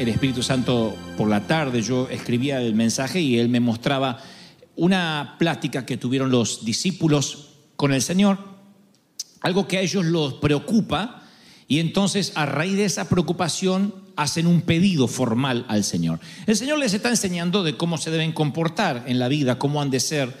el 0.00 0.08
Espíritu 0.08 0.42
Santo 0.42 0.96
por 1.18 1.28
la 1.28 1.46
tarde 1.46 1.82
yo 1.82 2.08
escribía 2.08 2.62
el 2.62 2.74
mensaje 2.74 3.20
y 3.20 3.38
él 3.38 3.50
me 3.50 3.60
mostraba 3.60 4.18
una 4.74 5.36
plática 5.38 5.84
que 5.84 5.98
tuvieron 5.98 6.30
los 6.30 6.64
discípulos 6.64 7.50
con 7.76 7.92
el 7.92 8.00
Señor, 8.00 8.38
algo 9.42 9.68
que 9.68 9.76
a 9.76 9.82
ellos 9.82 10.06
los 10.06 10.34
preocupa 10.34 11.22
y 11.68 11.80
entonces 11.80 12.32
a 12.34 12.46
raíz 12.46 12.78
de 12.78 12.86
esa 12.86 13.10
preocupación 13.10 13.94
hacen 14.16 14.46
un 14.46 14.62
pedido 14.62 15.06
formal 15.06 15.66
al 15.68 15.84
Señor. 15.84 16.18
El 16.46 16.56
Señor 16.56 16.78
les 16.78 16.94
está 16.94 17.10
enseñando 17.10 17.62
de 17.62 17.76
cómo 17.76 17.98
se 17.98 18.10
deben 18.10 18.32
comportar 18.32 19.04
en 19.06 19.18
la 19.18 19.28
vida, 19.28 19.58
cómo 19.58 19.82
han 19.82 19.90
de 19.90 20.00
ser 20.00 20.34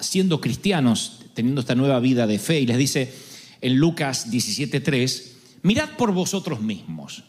siendo 0.00 0.40
cristianos, 0.42 1.20
teniendo 1.32 1.62
esta 1.62 1.74
nueva 1.74 2.00
vida 2.00 2.26
de 2.26 2.38
fe 2.38 2.60
y 2.60 2.66
les 2.66 2.76
dice 2.76 3.14
en 3.62 3.76
Lucas 3.76 4.30
17:3, 4.30 5.32
mirad 5.62 5.88
por 5.96 6.12
vosotros 6.12 6.60
mismos. 6.60 7.24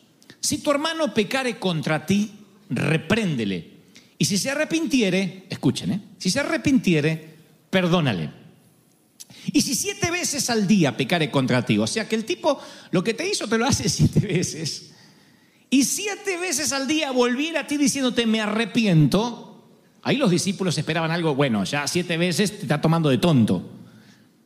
Si 0.48 0.60
tu 0.60 0.72
hermano 0.72 1.14
pecare 1.14 1.60
contra 1.60 2.06
ti, 2.06 2.32
repréndele. 2.70 3.70
Y 4.18 4.24
si 4.24 4.38
se 4.38 4.50
arrepintiere, 4.50 5.44
escuchen, 5.50 5.92
¿eh? 5.92 6.02
si 6.18 6.30
se 6.30 6.40
arrepintiere, 6.40 7.36
perdónale. 7.70 8.32
Y 9.52 9.60
si 9.60 9.76
siete 9.76 10.10
veces 10.10 10.50
al 10.50 10.66
día 10.66 10.96
pecare 10.96 11.30
contra 11.30 11.66
ti, 11.66 11.78
o 11.78 11.86
sea 11.86 12.08
que 12.08 12.16
el 12.16 12.24
tipo 12.24 12.62
lo 12.92 13.04
que 13.04 13.14
te 13.14 13.28
hizo 13.28 13.46
te 13.50 13.58
lo 13.58 13.66
hace 13.66 13.90
siete 13.90 14.22
veces, 14.22 14.92
y 15.70 15.84
siete 15.84 16.38
veces 16.38 16.72
al 16.72 16.88
día 16.88 17.12
volviera 17.12 17.60
a 17.60 17.68
ti 17.68 17.76
diciéndote 17.76 18.26
me 18.26 18.40
arrepiento, 18.40 19.68
ahí 20.02 20.16
los 20.16 20.32
discípulos 20.32 20.78
esperaban 20.78 21.12
algo, 21.12 21.36
bueno, 21.36 21.66
ya 21.66 21.86
siete 21.90 22.16
veces 22.16 22.52
te 22.52 22.62
está 22.62 22.80
tomando 22.80 23.10
de 23.10 23.18
tonto. 23.18 23.70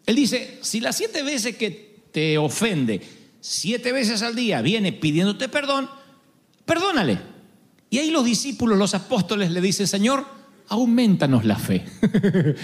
Él 0.08 0.16
dice, 0.16 0.58
si 0.64 0.80
las 0.80 0.98
siete 0.98 1.22
veces 1.22 1.58
que 1.58 2.08
te 2.12 2.40
ofende, 2.40 3.21
siete 3.42 3.92
veces 3.92 4.22
al 4.22 4.36
día 4.36 4.62
viene 4.62 4.94
pidiéndote 4.94 5.50
perdón, 5.50 5.90
perdónale. 6.66 7.20
Y 7.90 7.98
ahí 7.98 8.10
los 8.10 8.24
discípulos, 8.24 8.78
los 8.78 8.94
apóstoles 8.94 9.52
le 9.52 9.60
dicen, 9.60 9.86
Señor, 9.86 10.26
aumentanos 10.70 11.44
la 11.44 11.58
fe. 11.58 11.84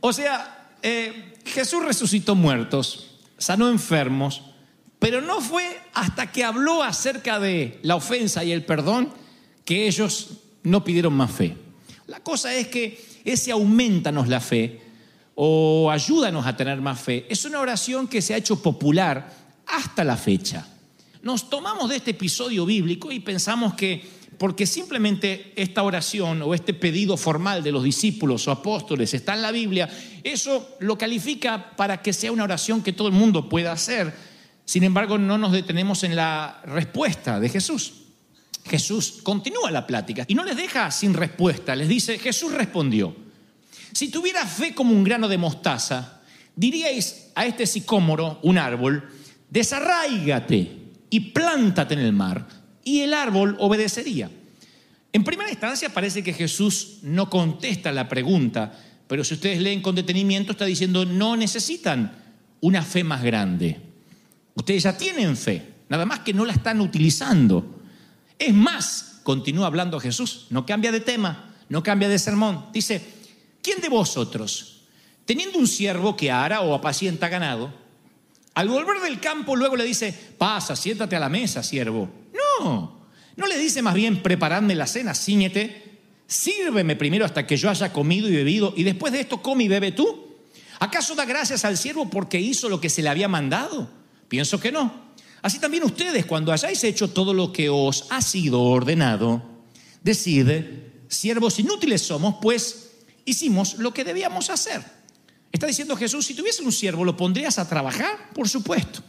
o 0.00 0.12
sea, 0.12 0.76
eh, 0.82 1.34
Jesús 1.46 1.82
resucitó 1.82 2.34
muertos, 2.34 3.16
sanó 3.38 3.70
enfermos, 3.70 4.42
pero 4.98 5.22
no 5.22 5.40
fue 5.40 5.64
hasta 5.94 6.30
que 6.30 6.44
habló 6.44 6.82
acerca 6.82 7.40
de 7.40 7.78
la 7.82 7.96
ofensa 7.96 8.44
y 8.44 8.52
el 8.52 8.66
perdón 8.66 9.08
que 9.64 9.86
ellos 9.86 10.32
no 10.62 10.84
pidieron 10.84 11.14
más 11.14 11.30
fe. 11.30 11.56
La 12.06 12.20
cosa 12.20 12.54
es 12.54 12.68
que 12.68 13.02
ese 13.24 13.52
aumentanos 13.52 14.28
la 14.28 14.40
fe 14.40 14.82
o 15.34 15.90
ayúdanos 15.90 16.46
a 16.46 16.56
tener 16.56 16.80
más 16.82 17.00
fe 17.00 17.24
es 17.30 17.44
una 17.46 17.60
oración 17.60 18.08
que 18.08 18.20
se 18.20 18.34
ha 18.34 18.36
hecho 18.36 18.62
popular 18.62 19.32
hasta 19.66 20.04
la 20.04 20.16
fecha. 20.16 20.66
Nos 21.22 21.50
tomamos 21.50 21.88
de 21.90 21.96
este 21.96 22.12
episodio 22.12 22.64
bíblico 22.64 23.12
y 23.12 23.20
pensamos 23.20 23.74
que 23.74 24.20
porque 24.40 24.66
simplemente 24.66 25.52
esta 25.54 25.82
oración 25.82 26.40
o 26.40 26.54
este 26.54 26.72
pedido 26.72 27.18
formal 27.18 27.62
de 27.62 27.72
los 27.72 27.84
discípulos 27.84 28.48
o 28.48 28.50
apóstoles 28.50 29.12
está 29.12 29.34
en 29.34 29.42
la 29.42 29.52
Biblia, 29.52 29.86
eso 30.24 30.76
lo 30.80 30.96
califica 30.96 31.76
para 31.76 32.00
que 32.00 32.14
sea 32.14 32.32
una 32.32 32.44
oración 32.44 32.82
que 32.82 32.94
todo 32.94 33.08
el 33.08 33.12
mundo 33.12 33.50
pueda 33.50 33.72
hacer. 33.72 34.14
Sin 34.64 34.82
embargo, 34.82 35.18
no 35.18 35.36
nos 35.36 35.52
detenemos 35.52 36.04
en 36.04 36.16
la 36.16 36.62
respuesta 36.64 37.38
de 37.38 37.50
Jesús. 37.50 37.92
Jesús 38.64 39.20
continúa 39.22 39.70
la 39.70 39.86
plática 39.86 40.24
y 40.26 40.34
no 40.34 40.42
les 40.42 40.56
deja 40.56 40.90
sin 40.90 41.12
respuesta. 41.12 41.76
Les 41.76 41.88
dice, 41.88 42.18
Jesús 42.18 42.52
respondió, 42.52 43.14
si 43.92 44.08
tuviera 44.08 44.46
fe 44.46 44.74
como 44.74 44.94
un 44.94 45.04
grano 45.04 45.28
de 45.28 45.36
mostaza, 45.36 46.22
diríais 46.56 47.30
a 47.34 47.44
este 47.44 47.66
sicómoro, 47.66 48.38
un 48.42 48.56
árbol, 48.56 49.06
desarráigate 49.50 50.78
y 51.10 51.20
plántate 51.20 51.94
en 51.94 52.00
el 52.00 52.12
mar, 52.12 52.46
y 52.84 53.00
el 53.00 53.12
árbol 53.14 53.56
obedecería. 53.58 54.30
En 55.12 55.24
primera 55.24 55.50
instancia 55.50 55.92
parece 55.92 56.22
que 56.22 56.32
Jesús 56.32 56.98
no 57.02 57.28
contesta 57.28 57.92
la 57.92 58.08
pregunta, 58.08 58.72
pero 59.06 59.24
si 59.24 59.34
ustedes 59.34 59.60
leen 59.60 59.82
con 59.82 59.94
detenimiento 59.94 60.52
está 60.52 60.64
diciendo, 60.64 61.04
no 61.04 61.36
necesitan 61.36 62.12
una 62.60 62.82
fe 62.82 63.02
más 63.02 63.22
grande. 63.22 63.80
Ustedes 64.54 64.84
ya 64.84 64.96
tienen 64.96 65.36
fe, 65.36 65.62
nada 65.88 66.06
más 66.06 66.20
que 66.20 66.32
no 66.32 66.44
la 66.44 66.52
están 66.52 66.80
utilizando. 66.80 67.82
Es 68.38 68.54
más, 68.54 69.20
continúa 69.24 69.66
hablando 69.66 69.98
Jesús, 69.98 70.46
no 70.50 70.64
cambia 70.64 70.92
de 70.92 71.00
tema, 71.00 71.54
no 71.68 71.82
cambia 71.82 72.08
de 72.08 72.18
sermón. 72.18 72.66
Dice, 72.72 73.02
¿quién 73.62 73.80
de 73.80 73.88
vosotros, 73.88 74.82
teniendo 75.24 75.58
un 75.58 75.66
siervo 75.66 76.16
que 76.16 76.30
ara 76.30 76.60
o 76.60 76.74
apacienta 76.74 77.28
ganado, 77.28 77.72
al 78.60 78.68
volver 78.68 79.00
del 79.00 79.18
campo 79.20 79.56
luego 79.56 79.74
le 79.74 79.84
dice, 79.84 80.14
pasa, 80.36 80.76
siéntate 80.76 81.16
a 81.16 81.20
la 81.20 81.30
mesa, 81.30 81.62
siervo? 81.62 82.10
No, 82.60 83.06
no 83.36 83.46
le 83.46 83.56
dice 83.56 83.80
más 83.80 83.94
bien, 83.94 84.22
preparadme 84.22 84.74
la 84.74 84.86
cena, 84.86 85.14
ciñete, 85.14 85.98
sírveme 86.26 86.94
primero 86.94 87.24
hasta 87.24 87.46
que 87.46 87.56
yo 87.56 87.70
haya 87.70 87.90
comido 87.90 88.28
y 88.28 88.36
bebido, 88.36 88.74
y 88.76 88.82
después 88.82 89.14
de 89.14 89.20
esto 89.20 89.40
come 89.40 89.64
y 89.64 89.68
bebe 89.68 89.92
tú. 89.92 90.36
¿Acaso 90.78 91.14
da 91.14 91.24
gracias 91.24 91.64
al 91.64 91.78
siervo 91.78 92.10
porque 92.10 92.38
hizo 92.38 92.68
lo 92.68 92.82
que 92.82 92.90
se 92.90 93.00
le 93.00 93.08
había 93.08 93.28
mandado? 93.28 93.88
Pienso 94.28 94.60
que 94.60 94.70
no. 94.70 95.08
Así 95.40 95.58
también 95.58 95.84
ustedes, 95.84 96.26
cuando 96.26 96.52
hayáis 96.52 96.84
hecho 96.84 97.08
todo 97.08 97.32
lo 97.32 97.54
que 97.54 97.70
os 97.70 98.08
ha 98.10 98.20
sido 98.20 98.60
ordenado, 98.60 99.42
decid, 100.02 100.50
siervos 101.08 101.58
inútiles 101.58 102.02
somos, 102.02 102.36
pues 102.42 102.90
hicimos 103.24 103.78
lo 103.78 103.94
que 103.94 104.04
debíamos 104.04 104.50
hacer. 104.50 104.82
Está 105.52 105.66
diciendo 105.66 105.96
Jesús, 105.96 106.26
si 106.26 106.34
tuviese 106.34 106.62
un 106.62 106.72
siervo, 106.72 107.04
¿lo 107.04 107.16
pondrías 107.16 107.58
a 107.58 107.68
trabajar? 107.68 108.30
Por 108.32 108.48
supuesto. 108.48 109.02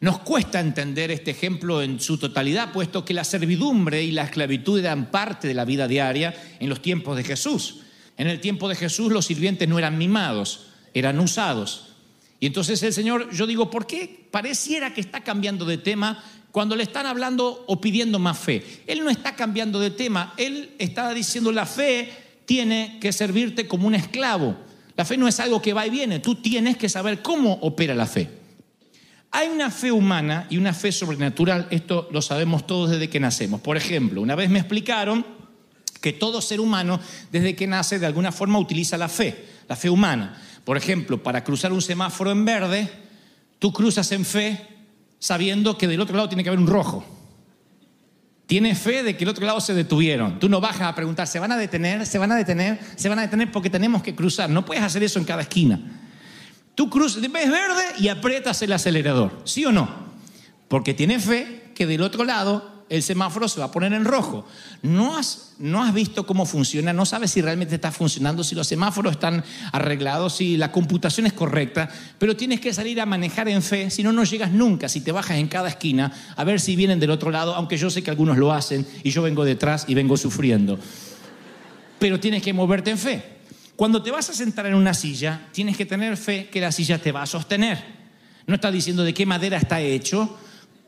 Nos 0.00 0.18
cuesta 0.18 0.58
entender 0.58 1.12
este 1.12 1.30
ejemplo 1.30 1.80
en 1.80 2.00
su 2.00 2.18
totalidad, 2.18 2.72
puesto 2.72 3.04
que 3.04 3.14
la 3.14 3.22
servidumbre 3.22 4.02
y 4.02 4.10
la 4.10 4.24
esclavitud 4.24 4.78
eran 4.78 5.10
parte 5.12 5.46
de 5.46 5.54
la 5.54 5.64
vida 5.64 5.86
diaria 5.86 6.34
en 6.58 6.68
los 6.68 6.82
tiempos 6.82 7.16
de 7.16 7.24
Jesús. 7.24 7.82
En 8.16 8.26
el 8.26 8.40
tiempo 8.40 8.68
de 8.68 8.74
Jesús 8.74 9.12
los 9.12 9.26
sirvientes 9.26 9.68
no 9.68 9.78
eran 9.78 9.98
mimados, 9.98 10.66
eran 10.92 11.20
usados. 11.20 11.94
Y 12.40 12.46
entonces 12.46 12.82
el 12.82 12.92
Señor, 12.92 13.30
yo 13.30 13.46
digo, 13.46 13.70
¿por 13.70 13.86
qué 13.86 14.26
pareciera 14.32 14.92
que 14.92 15.00
está 15.00 15.22
cambiando 15.22 15.64
de 15.64 15.78
tema 15.78 16.24
cuando 16.50 16.74
le 16.74 16.82
están 16.82 17.06
hablando 17.06 17.64
o 17.68 17.80
pidiendo 17.80 18.18
más 18.18 18.38
fe? 18.38 18.82
Él 18.88 19.04
no 19.04 19.10
está 19.10 19.36
cambiando 19.36 19.78
de 19.78 19.90
tema, 19.90 20.34
Él 20.36 20.74
está 20.80 21.14
diciendo 21.14 21.52
la 21.52 21.66
fe 21.66 22.12
tiene 22.44 22.98
que 23.00 23.12
servirte 23.12 23.68
como 23.68 23.86
un 23.86 23.94
esclavo. 23.94 24.56
La 24.96 25.04
fe 25.04 25.16
no 25.16 25.28
es 25.28 25.40
algo 25.40 25.62
que 25.62 25.72
va 25.72 25.86
y 25.86 25.90
viene, 25.90 26.18
tú 26.18 26.36
tienes 26.36 26.76
que 26.76 26.88
saber 26.88 27.22
cómo 27.22 27.54
opera 27.62 27.94
la 27.94 28.06
fe. 28.06 28.28
Hay 29.30 29.48
una 29.48 29.70
fe 29.70 29.90
humana 29.90 30.46
y 30.50 30.58
una 30.58 30.74
fe 30.74 30.92
sobrenatural, 30.92 31.66
esto 31.70 32.08
lo 32.12 32.20
sabemos 32.20 32.66
todos 32.66 32.90
desde 32.90 33.08
que 33.08 33.18
nacemos. 33.18 33.62
Por 33.62 33.78
ejemplo, 33.78 34.20
una 34.20 34.34
vez 34.34 34.50
me 34.50 34.58
explicaron 34.58 35.24
que 36.02 36.12
todo 36.12 36.42
ser 36.42 36.60
humano 36.60 37.00
desde 37.30 37.56
que 37.56 37.66
nace 37.66 37.98
de 37.98 38.06
alguna 38.06 38.32
forma 38.32 38.58
utiliza 38.58 38.98
la 38.98 39.08
fe, 39.08 39.46
la 39.68 39.76
fe 39.76 39.88
humana. 39.88 40.38
Por 40.64 40.76
ejemplo, 40.76 41.22
para 41.22 41.42
cruzar 41.44 41.72
un 41.72 41.80
semáforo 41.80 42.30
en 42.30 42.44
verde, 42.44 42.90
tú 43.58 43.72
cruzas 43.72 44.12
en 44.12 44.26
fe 44.26 44.68
sabiendo 45.18 45.78
que 45.78 45.88
del 45.88 46.00
otro 46.00 46.16
lado 46.16 46.28
tiene 46.28 46.42
que 46.42 46.50
haber 46.50 46.60
un 46.60 46.66
rojo. 46.66 47.21
Tienes 48.46 48.78
fe 48.78 49.02
de 49.02 49.16
que 49.16 49.24
el 49.24 49.30
otro 49.30 49.46
lado 49.46 49.60
se 49.60 49.72
detuvieron. 49.72 50.38
Tú 50.38 50.48
no 50.48 50.60
bajas 50.60 50.82
a 50.82 50.94
preguntar, 50.94 51.26
¿se 51.26 51.38
van 51.38 51.52
a 51.52 51.56
detener? 51.56 52.04
¿Se 52.06 52.18
van 52.18 52.32
a 52.32 52.36
detener? 52.36 52.78
¿Se 52.96 53.08
van 53.08 53.18
a 53.18 53.22
detener 53.22 53.50
porque 53.50 53.70
tenemos 53.70 54.02
que 54.02 54.14
cruzar? 54.14 54.50
No 54.50 54.64
puedes 54.64 54.82
hacer 54.82 55.02
eso 55.02 55.18
en 55.18 55.24
cada 55.24 55.42
esquina. 55.42 55.80
Tú 56.74 56.90
cruzas, 56.90 57.20
ves 57.20 57.50
verde 57.50 57.84
y 57.98 58.08
aprietas 58.08 58.60
el 58.62 58.72
acelerador. 58.72 59.40
¿Sí 59.44 59.64
o 59.64 59.72
no? 59.72 59.88
Porque 60.68 60.94
tienes 60.94 61.24
fe 61.24 61.70
que 61.74 61.86
del 61.86 62.02
otro 62.02 62.24
lado 62.24 62.71
el 62.88 63.02
semáforo 63.02 63.48
se 63.48 63.60
va 63.60 63.66
a 63.66 63.70
poner 63.70 63.92
en 63.92 64.04
rojo. 64.04 64.46
No 64.82 65.16
has, 65.16 65.54
no 65.58 65.82
has 65.82 65.94
visto 65.94 66.26
cómo 66.26 66.46
funciona, 66.46 66.92
no 66.92 67.06
sabes 67.06 67.30
si 67.30 67.40
realmente 67.40 67.74
está 67.74 67.90
funcionando, 67.90 68.44
si 68.44 68.54
los 68.54 68.66
semáforos 68.66 69.12
están 69.12 69.44
arreglados, 69.72 70.36
si 70.36 70.56
la 70.56 70.72
computación 70.72 71.26
es 71.26 71.32
correcta, 71.32 71.88
pero 72.18 72.36
tienes 72.36 72.60
que 72.60 72.72
salir 72.72 73.00
a 73.00 73.06
manejar 73.06 73.48
en 73.48 73.62
fe, 73.62 73.90
si 73.90 74.02
no, 74.02 74.12
no 74.12 74.24
llegas 74.24 74.52
nunca, 74.52 74.88
si 74.88 75.00
te 75.00 75.12
bajas 75.12 75.38
en 75.38 75.48
cada 75.48 75.68
esquina 75.68 76.12
a 76.36 76.44
ver 76.44 76.60
si 76.60 76.76
vienen 76.76 77.00
del 77.00 77.10
otro 77.10 77.30
lado, 77.30 77.54
aunque 77.54 77.76
yo 77.76 77.90
sé 77.90 78.02
que 78.02 78.10
algunos 78.10 78.38
lo 78.38 78.52
hacen 78.52 78.86
y 79.02 79.10
yo 79.10 79.22
vengo 79.22 79.44
detrás 79.44 79.84
y 79.88 79.94
vengo 79.94 80.16
sufriendo. 80.16 80.78
Pero 81.98 82.18
tienes 82.18 82.42
que 82.42 82.52
moverte 82.52 82.90
en 82.90 82.98
fe. 82.98 83.22
Cuando 83.76 84.02
te 84.02 84.10
vas 84.10 84.28
a 84.28 84.34
sentar 84.34 84.66
en 84.66 84.74
una 84.74 84.94
silla, 84.94 85.48
tienes 85.52 85.76
que 85.76 85.86
tener 85.86 86.16
fe 86.16 86.48
que 86.50 86.60
la 86.60 86.72
silla 86.72 86.98
te 86.98 87.12
va 87.12 87.22
a 87.22 87.26
sostener. 87.26 88.02
No 88.46 88.54
está 88.54 88.70
diciendo 88.70 89.02
de 89.02 89.14
qué 89.14 89.24
madera 89.24 89.56
está 89.56 89.80
hecho, 89.80 90.36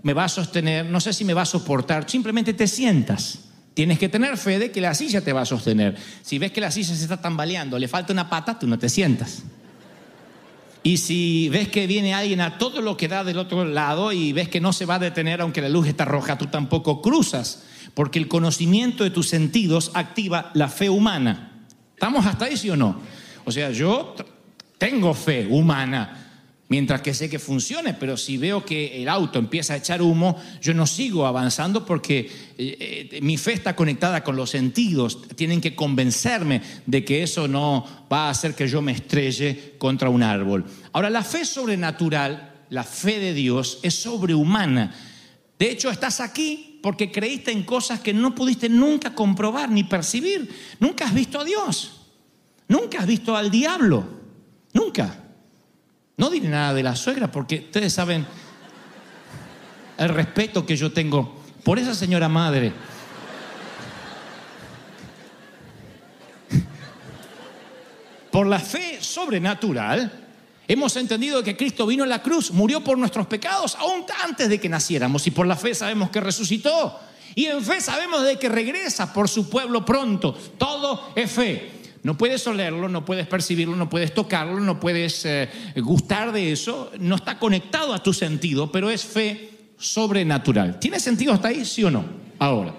me 0.05 0.13
va 0.13 0.25
a 0.25 0.29
sostener, 0.29 0.87
no 0.87 1.01
sé 1.01 1.13
si 1.13 1.25
me 1.25 1.35
va 1.35 1.43
a 1.43 1.47
soportar, 1.47 2.09
simplemente 2.09 2.53
te 2.53 2.69
sientas. 2.69 3.41
Tienes 3.73 3.99
que 3.99 4.09
tener 4.09 4.37
fe 4.37 4.59
de 4.59 4.71
que 4.71 4.81
la 4.81 4.95
silla 4.95 5.23
te 5.23 5.33
va 5.33 5.41
a 5.41 5.47
sostener. 5.47 5.97
Si 6.23 6.39
ves 6.39 6.53
que 6.53 6.61
la 6.61 6.71
silla 6.71 6.95
se 6.95 7.03
está 7.03 7.21
tambaleando, 7.21 7.79
le 7.79 7.89
falta 7.89 8.13
una 8.13 8.31
pata, 8.31 8.59
tú 8.59 8.69
no 8.69 8.79
te 8.79 8.89
sientas. 8.89 9.43
Y 10.83 10.99
si 10.99 11.49
ves 11.49 11.69
que 11.69 11.87
viene 11.87 12.13
alguien 12.13 12.43
a 12.43 12.59
todo 12.59 12.83
lo 12.83 12.99
que 12.99 13.09
da 13.09 13.25
del 13.25 13.39
otro 13.39 13.65
lado 13.65 14.13
y 14.13 14.35
ves 14.35 14.51
que 14.51 14.61
no 14.61 14.75
se 14.75 14.85
va 14.85 14.97
a 14.97 14.99
detener 14.99 15.41
aunque 15.41 15.63
la 15.63 15.71
luz 15.71 15.89
está 15.89 16.05
roja, 16.05 16.37
tú 16.37 16.47
tampoco 16.47 17.01
cruzas, 17.01 17.65
porque 17.95 18.19
el 18.19 18.29
conocimiento 18.29 19.03
de 19.03 19.11
tus 19.11 19.31
sentidos 19.31 19.91
activa 19.95 20.51
la 20.53 20.69
fe 20.69 20.91
humana. 20.91 21.65
¿Estamos 21.95 22.27
hasta 22.27 22.45
ahí, 22.45 22.59
sí 22.59 22.69
o 22.69 22.77
no? 22.77 23.01
O 23.47 23.51
sea, 23.51 23.71
yo 23.71 24.15
tengo 24.77 25.15
fe 25.15 25.47
humana, 25.49 26.24
mientras 26.69 27.03
que 27.03 27.15
sé 27.15 27.29
que 27.29 27.39
funcione, 27.39 27.95
pero 27.95 28.17
si 28.17 28.37
veo 28.37 28.65
que 28.65 29.03
el 29.03 29.09
auto 29.09 29.39
empieza 29.39 29.75
a 29.75 29.77
echar 29.77 30.01
humo, 30.03 30.41
yo 30.61 30.75
no 30.75 30.87
sigo 30.87 31.27
avanzando 31.27 31.85
porque 31.85 32.31
eh, 32.59 33.09
eh, 33.13 33.21
mi 33.21 33.37
fe 33.37 33.53
está 33.53 33.77
conectada 33.77 34.25
con 34.25 34.37
los 34.37 34.51
sentidos, 34.51 35.23
tienen 35.37 35.61
que 35.61 35.75
convencerme 35.75 36.63
de 36.87 37.05
que 37.05 37.23
eso 37.23 37.47
no 37.49 38.07
va 38.11 38.27
a 38.27 38.31
hacer 38.31 38.55
que 38.55 38.69
yo 38.69 38.81
me 38.83 38.93
estrelle 38.93 39.75
contra 39.79 40.09
un 40.09 40.23
árbol. 40.23 40.65
Ahora, 40.93 41.11
la 41.11 41.23
fe 41.23 41.45
sobrenatural, 41.45 42.65
la 42.71 42.85
fe 42.85 43.19
de 43.19 43.35
Dios, 43.35 43.81
es 43.83 43.95
sobrehumana. 43.95 44.95
De 45.59 45.71
hecho, 45.71 45.91
estás 45.91 46.21
aquí 46.21 46.81
porque 46.83 47.11
creíste 47.11 47.53
en 47.53 47.63
cosas 47.63 48.01
que 48.01 48.13
no 48.13 48.35
pudiste 48.35 48.69
nunca 48.69 49.15
comprobar 49.15 49.71
ni 49.71 49.85
percibir. 49.85 50.51
Nunca 50.81 51.07
has 51.07 51.15
visto 51.15 51.41
a 51.41 51.45
Dios. 51.45 52.01
Nunca 52.69 53.01
has 53.01 53.07
visto 53.07 53.37
al 53.37 53.51
diablo. 53.51 54.05
Nunca. 54.73 55.24
No 56.17 56.31
diré 56.31 56.49
nada 56.49 56.73
de 56.75 56.83
la 56.83 56.95
suegra 56.95 57.31
porque 57.31 57.65
ustedes 57.67 57.93
saben 57.93 58.27
el 59.99 60.09
respeto 60.09 60.65
que 60.65 60.77
yo 60.77 60.93
tengo 60.93 61.41
por 61.65 61.79
esa 61.79 61.95
señora 61.95 62.29
madre. 62.29 62.73
Por 68.31 68.47
la 68.47 68.59
fe 68.59 68.99
sobrenatural, 69.01 70.11
hemos 70.67 70.97
entendido 70.97 71.43
que 71.43 71.57
Cristo 71.57 71.87
vino 71.87 72.03
a 72.03 72.07
la 72.07 72.21
cruz, 72.23 72.51
murió 72.51 72.83
por 72.83 72.99
nuestros 72.99 73.27
pecados 73.29 73.77
aún 73.77 74.05
antes 74.25 74.49
de 74.49 74.61
que 74.61 74.69
naciéramos 74.69 75.27
y 75.27 75.31
por 75.31 75.47
la 75.47 75.57
fe 75.57 75.75
sabemos 75.75 76.11
que 76.11 76.21
resucitó. 76.21 76.99
Y 77.37 77.47
en 77.47 77.65
fe 77.65 77.81
sabemos 77.81 78.23
de 78.25 78.39
que 78.39 78.49
regresa 78.49 79.13
por 79.13 79.29
su 79.29 79.49
pueblo 79.49 79.85
pronto. 79.85 80.33
Todo 80.59 81.13
es 81.17 81.31
fe. 81.31 81.84
No 82.05 82.19
puedes 82.19 82.47
olerlo, 82.47 82.91
no 82.91 83.03
puedes 83.03 83.27
percibirlo, 83.27 83.77
no 83.77 83.89
puedes 83.89 84.13
tocarlo, 84.13 84.61
no 84.61 84.79
puedes 84.79 85.25
eh, 85.25 85.49
gustar 85.77 86.33
de 86.33 86.53
eso. 86.53 86.93
No 87.01 87.17
está 87.17 87.39
conectado 87.39 87.95
a 87.95 88.03
tu 88.03 88.13
sentido, 88.13 88.71
pero 88.71 88.91
es 88.91 89.03
fe 89.07 89.73
sobrenatural. 89.79 90.79
¿Tiene 90.79 91.01
sentido 91.01 91.33
hasta 91.33 91.49
ahí, 91.49 91.65
sí 91.65 91.83
o 91.83 91.91
no? 91.91 92.05
Ahora, 92.39 92.75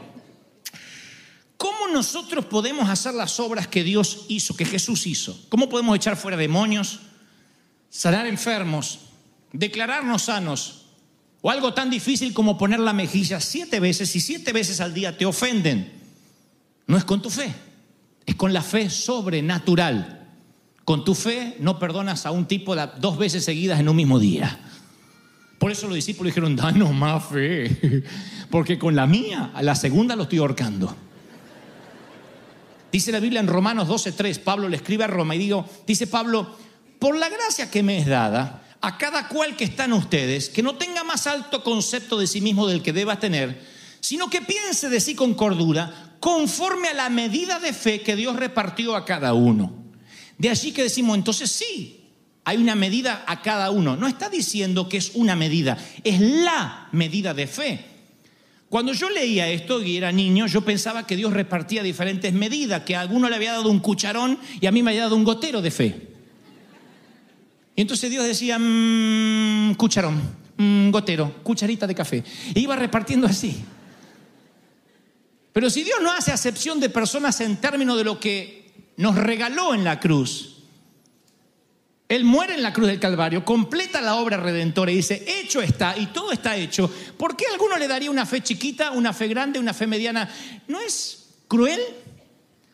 ¿cómo 1.58 1.88
nosotros 1.92 2.46
podemos 2.46 2.88
hacer 2.88 3.16
las 3.16 3.40
obras 3.40 3.68
que 3.68 3.84
Dios 3.84 4.26
hizo, 4.30 4.56
que 4.56 4.64
Jesús 4.64 5.08
hizo? 5.08 5.44
¿Cómo 5.50 5.70
podemos 5.70 5.96
echar 5.96 6.18
fuera 6.18 6.38
demonios, 6.38 7.00
sanar 7.90 8.28
enfermos, 8.28 9.00
declararnos 9.52 10.22
sanos? 10.22 10.86
O 11.42 11.50
algo 11.50 11.74
tan 11.74 11.90
difícil 11.90 12.32
como 12.32 12.60
poner 12.60 12.80
la 12.80 12.94
mejilla 12.94 13.40
siete 13.40 13.80
veces 13.80 14.16
y 14.16 14.22
siete 14.22 14.54
veces 14.54 14.82
al 14.82 14.94
día 14.94 15.18
te 15.18 15.26
ofenden. 15.26 15.92
No 16.86 16.96
es 16.96 17.04
con 17.04 17.24
tu 17.24 17.32
fe. 17.32 17.52
Es 18.26 18.36
con 18.36 18.54
la 18.54 18.62
fe 18.62 18.90
sobrenatural. 18.90 20.30
Con 20.84 21.04
tu 21.04 21.16
fe 21.16 21.58
no 21.60 21.80
perdonas 21.80 22.26
a 22.26 22.32
un 22.32 22.46
tipo 22.46 22.76
dos 22.76 23.18
veces 23.18 23.44
seguidas 23.44 23.80
en 23.80 23.90
un 23.90 23.96
mismo 23.96 24.20
día. 24.20 24.60
Por 25.58 25.72
eso 25.72 25.88
los 25.88 25.96
discípulos 25.96 26.32
dijeron, 26.32 26.56
danos 26.56 26.94
más 26.94 27.26
fe. 27.26 28.04
Porque 28.52 28.78
con 28.78 28.96
la 28.96 29.08
mía, 29.08 29.52
a 29.54 29.64
la 29.64 29.76
segunda 29.76 30.16
lo 30.16 30.24
estoy 30.24 30.40
ahorcando. 30.40 30.96
Dice 32.92 33.12
la 33.12 33.20
Biblia 33.20 33.42
en 33.42 33.48
Romanos 33.48 33.88
12:3, 33.88 34.40
Pablo 34.40 34.70
le 34.70 34.78
escribe 34.78 35.04
a 35.04 35.08
Roma 35.08 35.36
y 35.36 35.40
digo, 35.40 35.68
dice 35.86 36.08
Pablo, 36.08 36.56
por 37.00 37.18
la 37.18 37.28
gracia 37.28 37.70
que 37.70 37.84
me 37.84 37.98
es 37.98 38.06
dada, 38.06 38.64
a 38.80 38.98
cada 38.98 39.28
cual 39.28 39.58
que 39.58 39.66
está 39.66 39.86
en 39.86 39.94
ustedes, 39.94 40.50
que 40.50 40.64
no 40.64 40.76
tenga 40.76 41.04
más 41.04 41.28
alto 41.28 41.64
concepto 41.64 42.18
de 42.18 42.28
sí 42.28 42.40
mismo 42.40 42.68
del 42.68 42.82
que 42.82 42.94
deba 42.94 43.20
tener, 43.20 43.62
sino 44.00 44.30
que 44.30 44.42
piense 44.42 44.90
de 44.90 45.00
sí 45.00 45.16
con 45.16 45.34
cordura, 45.34 46.15
conforme 46.26 46.88
a 46.88 46.94
la 46.96 47.10
medida 47.10 47.60
de 47.60 47.72
fe 47.72 48.02
que 48.02 48.16
Dios 48.16 48.36
repartió 48.36 48.96
a 48.96 49.06
cada 49.06 49.36
uno. 49.36 49.72
De 50.40 50.50
allí 50.50 50.72
que 50.72 50.82
decimos, 50.82 51.16
entonces 51.16 51.52
sí, 51.52 52.10
hay 52.44 52.58
una 52.58 52.74
medida 52.74 53.24
a 53.28 53.44
cada 53.44 53.70
uno. 53.70 53.96
No 53.96 54.08
está 54.08 54.28
diciendo 54.28 54.90
que 54.90 54.98
es 54.98 55.12
una 55.14 55.36
medida, 55.36 55.78
es 56.04 56.20
la 56.20 56.88
medida 56.94 57.36
de 57.36 57.46
fe. 57.46 57.86
Cuando 58.70 58.92
yo 58.94 59.08
leía 59.12 59.48
esto 59.50 59.84
y 59.84 59.98
era 59.98 60.12
niño, 60.12 60.48
yo 60.48 60.62
pensaba 60.66 61.06
que 61.06 61.16
Dios 61.16 61.32
repartía 61.32 61.84
diferentes 61.84 62.34
medidas, 62.34 62.82
que 62.82 62.96
a 62.96 63.02
alguno 63.02 63.30
le 63.30 63.36
había 63.36 63.52
dado 63.52 63.70
un 63.70 63.80
cucharón 63.80 64.40
y 64.60 64.66
a 64.66 64.72
mí 64.72 64.82
me 64.82 64.90
había 64.90 65.04
dado 65.04 65.18
un 65.18 65.26
gotero 65.26 65.62
de 65.62 65.70
fe. 65.70 66.08
Y 67.76 67.82
entonces 67.82 68.10
Dios 68.10 68.26
decía, 68.26 68.58
mmm, 68.58 69.76
cucharón, 69.76 70.20
mmm, 70.58 70.90
gotero, 70.90 71.36
cucharita 71.44 71.86
de 71.86 71.94
café. 71.94 72.24
E 72.56 72.60
iba 72.60 72.76
repartiendo 72.76 73.28
así. 73.28 73.64
Pero 75.56 75.70
si 75.70 75.84
Dios 75.84 76.00
no 76.02 76.12
hace 76.12 76.34
acepción 76.34 76.82
de 76.82 76.90
personas 76.90 77.40
en 77.40 77.56
términos 77.56 77.98
de 77.98 78.04
lo 78.04 78.20
que 78.20 78.74
nos 78.98 79.16
regaló 79.16 79.74
en 79.74 79.86
la 79.86 80.02
cruz, 80.02 80.58
Él 82.10 82.26
muere 82.26 82.56
en 82.56 82.62
la 82.62 82.74
cruz 82.74 82.88
del 82.88 83.00
Calvario, 83.00 83.46
completa 83.46 84.02
la 84.02 84.16
obra 84.16 84.36
redentora 84.36 84.92
y 84.92 84.98
dice, 84.98 85.24
hecho 85.26 85.62
está 85.62 85.98
y 85.98 86.08
todo 86.08 86.34
está 86.34 86.58
hecho. 86.58 86.92
¿Por 87.18 87.38
qué 87.38 87.46
a 87.46 87.54
alguno 87.54 87.78
le 87.78 87.88
daría 87.88 88.12
una 88.12 88.26
fe 88.26 88.42
chiquita, 88.44 88.92
una 88.92 89.14
fe 89.14 89.30
grande, 89.30 89.58
una 89.58 89.74
fe 89.74 89.88
mediana? 89.88 90.30
¿No 90.68 90.82
es 90.82 91.30
cruel? 91.48 91.80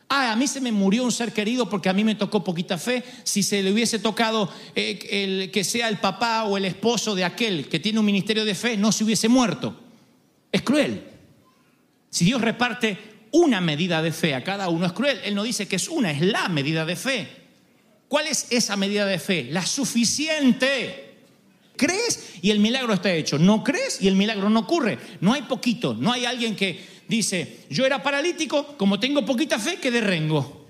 Ah, 0.08 0.32
a 0.32 0.36
mí 0.36 0.48
se 0.48 0.60
me 0.60 0.72
murió 0.72 1.04
un 1.04 1.12
ser 1.12 1.32
querido 1.32 1.70
porque 1.70 1.88
a 1.88 1.92
mí 1.92 2.02
me 2.02 2.16
tocó 2.16 2.42
poquita 2.42 2.78
fe. 2.78 3.04
Si 3.22 3.44
se 3.44 3.62
le 3.62 3.72
hubiese 3.72 4.00
tocado 4.00 4.52
eh, 4.74 4.98
el, 5.08 5.52
que 5.52 5.62
sea 5.62 5.88
el 5.88 5.98
papá 5.98 6.46
o 6.46 6.56
el 6.56 6.64
esposo 6.64 7.14
de 7.14 7.24
aquel 7.24 7.68
que 7.68 7.78
tiene 7.78 8.00
un 8.00 8.06
ministerio 8.06 8.44
de 8.44 8.56
fe, 8.56 8.76
no 8.76 8.90
se 8.90 9.04
hubiese 9.04 9.28
muerto. 9.28 9.78
Es 10.50 10.62
cruel. 10.62 11.11
Si 12.12 12.26
Dios 12.26 12.42
reparte 12.42 12.98
una 13.30 13.62
medida 13.62 14.02
de 14.02 14.12
fe 14.12 14.34
a 14.34 14.44
cada 14.44 14.68
uno, 14.68 14.84
es 14.84 14.92
cruel. 14.92 15.18
Él 15.24 15.34
no 15.34 15.42
dice 15.42 15.66
que 15.66 15.76
es 15.76 15.88
una, 15.88 16.10
es 16.10 16.20
la 16.20 16.50
medida 16.50 16.84
de 16.84 16.94
fe. 16.94 17.26
¿Cuál 18.06 18.26
es 18.26 18.48
esa 18.50 18.76
medida 18.76 19.06
de 19.06 19.18
fe? 19.18 19.48
La 19.50 19.64
suficiente. 19.64 21.14
¿Crees? 21.74 22.34
Y 22.42 22.50
el 22.50 22.60
milagro 22.60 22.92
está 22.92 23.10
hecho. 23.10 23.38
No 23.38 23.64
crees 23.64 24.02
y 24.02 24.08
el 24.08 24.14
milagro 24.14 24.50
no 24.50 24.60
ocurre. 24.60 24.98
No 25.22 25.32
hay 25.32 25.40
poquito. 25.42 25.94
No 25.94 26.12
hay 26.12 26.26
alguien 26.26 26.54
que 26.54 26.84
dice, 27.08 27.60
yo 27.70 27.86
era 27.86 28.02
paralítico, 28.02 28.76
como 28.76 29.00
tengo 29.00 29.24
poquita 29.24 29.58
fe, 29.58 29.76
que 29.76 29.90
rengo. 29.98 30.66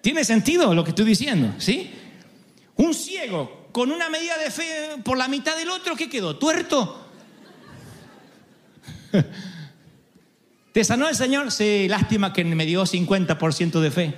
¿Tiene 0.00 0.22
sentido 0.22 0.72
lo 0.76 0.84
que 0.84 0.90
estoy 0.90 1.06
diciendo? 1.06 1.54
¿Sí? 1.58 1.90
Un 2.76 2.94
ciego 2.94 3.66
con 3.72 3.90
una 3.90 4.08
medida 4.08 4.38
de 4.38 4.52
fe 4.52 4.90
por 5.02 5.18
la 5.18 5.26
mitad 5.26 5.56
del 5.56 5.70
otro, 5.70 5.96
¿qué 5.96 6.08
quedó? 6.08 6.36
¿Tuerto? 6.36 7.03
¿Te 10.72 10.84
sanó 10.84 11.08
el 11.08 11.14
Señor? 11.14 11.52
Sí, 11.52 11.86
lástima 11.88 12.32
que 12.32 12.44
me 12.44 12.66
dio 12.66 12.82
50% 12.84 13.80
de 13.80 13.90
fe. 13.90 14.14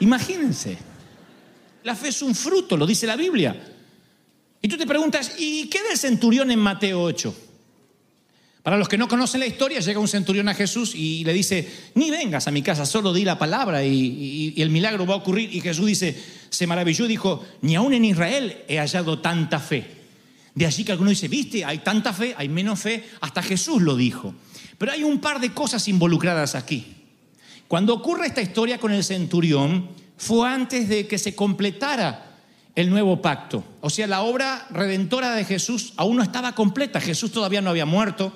Imagínense. 0.00 0.78
La 1.84 1.94
fe 1.94 2.08
es 2.08 2.22
un 2.22 2.34
fruto, 2.34 2.76
lo 2.76 2.86
dice 2.86 3.06
la 3.06 3.16
Biblia. 3.16 3.56
Y 4.60 4.68
tú 4.68 4.76
te 4.76 4.86
preguntas, 4.86 5.36
¿y 5.38 5.68
qué 5.68 5.82
del 5.82 5.96
centurión 5.96 6.50
en 6.50 6.58
Mateo 6.58 7.02
8? 7.02 7.34
Para 8.62 8.76
los 8.76 8.88
que 8.88 8.98
no 8.98 9.08
conocen 9.08 9.40
la 9.40 9.46
historia, 9.46 9.80
llega 9.80 10.00
un 10.00 10.08
centurión 10.08 10.48
a 10.48 10.54
Jesús 10.54 10.94
y 10.94 11.24
le 11.24 11.32
dice, 11.32 11.66
ni 11.94 12.10
vengas 12.10 12.48
a 12.48 12.50
mi 12.50 12.60
casa, 12.60 12.84
solo 12.84 13.14
di 13.14 13.24
la 13.24 13.38
palabra 13.38 13.84
y, 13.84 14.52
el 14.58 14.68
milagro 14.68 15.06
va 15.06 15.14
a 15.14 15.18
ocurrir. 15.18 15.54
Y 15.54 15.60
Jesús 15.60 15.86
dice, 15.86 16.14
se 16.50 16.66
maravilló 16.66 17.06
y 17.06 17.08
dijo, 17.08 17.42
ni 17.62 17.76
aún 17.76 17.94
en 17.94 18.04
Israel 18.04 18.64
he 18.68 18.78
hallado 18.78 19.20
tanta 19.20 19.60
fe. 19.60 19.97
De 20.58 20.66
allí 20.66 20.82
que 20.82 20.90
alguno 20.90 21.10
dice, 21.10 21.28
viste, 21.28 21.64
hay 21.64 21.78
tanta 21.78 22.12
fe, 22.12 22.34
hay 22.36 22.48
menos 22.48 22.80
fe, 22.80 23.08
hasta 23.20 23.44
Jesús 23.44 23.80
lo 23.80 23.94
dijo. 23.94 24.34
Pero 24.76 24.90
hay 24.90 25.04
un 25.04 25.20
par 25.20 25.38
de 25.38 25.54
cosas 25.54 25.86
involucradas 25.86 26.56
aquí. 26.56 26.96
Cuando 27.68 27.94
ocurre 27.94 28.26
esta 28.26 28.42
historia 28.42 28.80
con 28.80 28.90
el 28.90 29.04
centurión, 29.04 29.88
fue 30.16 30.48
antes 30.48 30.88
de 30.88 31.06
que 31.06 31.16
se 31.16 31.36
completara 31.36 32.40
el 32.74 32.90
nuevo 32.90 33.22
pacto. 33.22 33.62
O 33.82 33.88
sea, 33.88 34.08
la 34.08 34.22
obra 34.22 34.66
redentora 34.70 35.32
de 35.36 35.44
Jesús 35.44 35.92
aún 35.96 36.16
no 36.16 36.24
estaba 36.24 36.56
completa. 36.56 37.00
Jesús 37.00 37.30
todavía 37.30 37.60
no 37.60 37.70
había 37.70 37.86
muerto, 37.86 38.32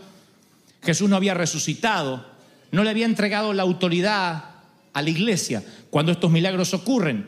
Jesús 0.80 1.10
no 1.10 1.16
había 1.16 1.34
resucitado, 1.34 2.24
no 2.70 2.84
le 2.84 2.90
había 2.90 3.06
entregado 3.06 3.52
la 3.52 3.64
autoridad 3.64 4.44
a 4.92 5.02
la 5.02 5.10
iglesia 5.10 5.64
cuando 5.90 6.12
estos 6.12 6.30
milagros 6.30 6.72
ocurren. 6.72 7.26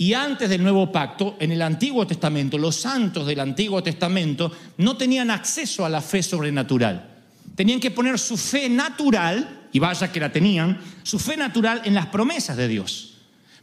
Y 0.00 0.14
antes 0.14 0.48
del 0.48 0.62
nuevo 0.62 0.92
pacto, 0.92 1.36
en 1.40 1.50
el 1.50 1.60
Antiguo 1.60 2.06
Testamento, 2.06 2.56
los 2.56 2.76
santos 2.76 3.26
del 3.26 3.40
Antiguo 3.40 3.82
Testamento 3.82 4.52
no 4.76 4.96
tenían 4.96 5.28
acceso 5.28 5.84
a 5.84 5.88
la 5.88 6.00
fe 6.00 6.22
sobrenatural. 6.22 7.16
Tenían 7.56 7.80
que 7.80 7.90
poner 7.90 8.16
su 8.16 8.36
fe 8.36 8.68
natural, 8.68 9.66
y 9.72 9.80
vaya 9.80 10.12
que 10.12 10.20
la 10.20 10.30
tenían, 10.30 10.78
su 11.02 11.18
fe 11.18 11.36
natural 11.36 11.82
en 11.84 11.94
las 11.94 12.06
promesas 12.06 12.56
de 12.56 12.68
Dios. 12.68 13.14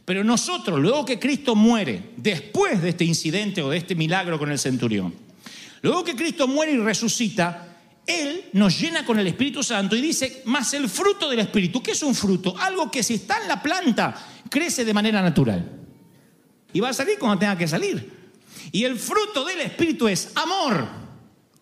Pero 0.04 0.22
nosotros, 0.24 0.78
luego 0.78 1.06
que 1.06 1.18
Cristo 1.18 1.54
muere, 1.54 2.10
después 2.18 2.82
de 2.82 2.90
este 2.90 3.06
incidente 3.06 3.62
o 3.62 3.70
de 3.70 3.78
este 3.78 3.94
milagro 3.94 4.38
con 4.38 4.50
el 4.50 4.58
centurión, 4.58 5.14
luego 5.80 6.04
que 6.04 6.14
Cristo 6.14 6.46
muere 6.46 6.72
y 6.72 6.76
resucita, 6.76 7.78
Él 8.06 8.44
nos 8.52 8.78
llena 8.78 9.06
con 9.06 9.18
el 9.18 9.26
Espíritu 9.26 9.62
Santo 9.62 9.96
y 9.96 10.02
dice, 10.02 10.42
más 10.44 10.74
el 10.74 10.90
fruto 10.90 11.30
del 11.30 11.38
Espíritu. 11.38 11.82
¿Qué 11.82 11.92
es 11.92 12.02
un 12.02 12.14
fruto? 12.14 12.54
Algo 12.58 12.90
que 12.90 13.02
si 13.02 13.14
está 13.14 13.40
en 13.40 13.48
la 13.48 13.62
planta, 13.62 14.14
crece 14.50 14.84
de 14.84 14.92
manera 14.92 15.22
natural. 15.22 15.85
Y 16.76 16.80
va 16.80 16.90
a 16.90 16.92
salir 16.92 17.18
cuando 17.18 17.38
tenga 17.38 17.56
que 17.56 17.66
salir. 17.66 18.12
Y 18.70 18.84
el 18.84 18.98
fruto 18.98 19.46
del 19.46 19.62
Espíritu 19.62 20.08
es 20.08 20.30
amor, 20.34 20.86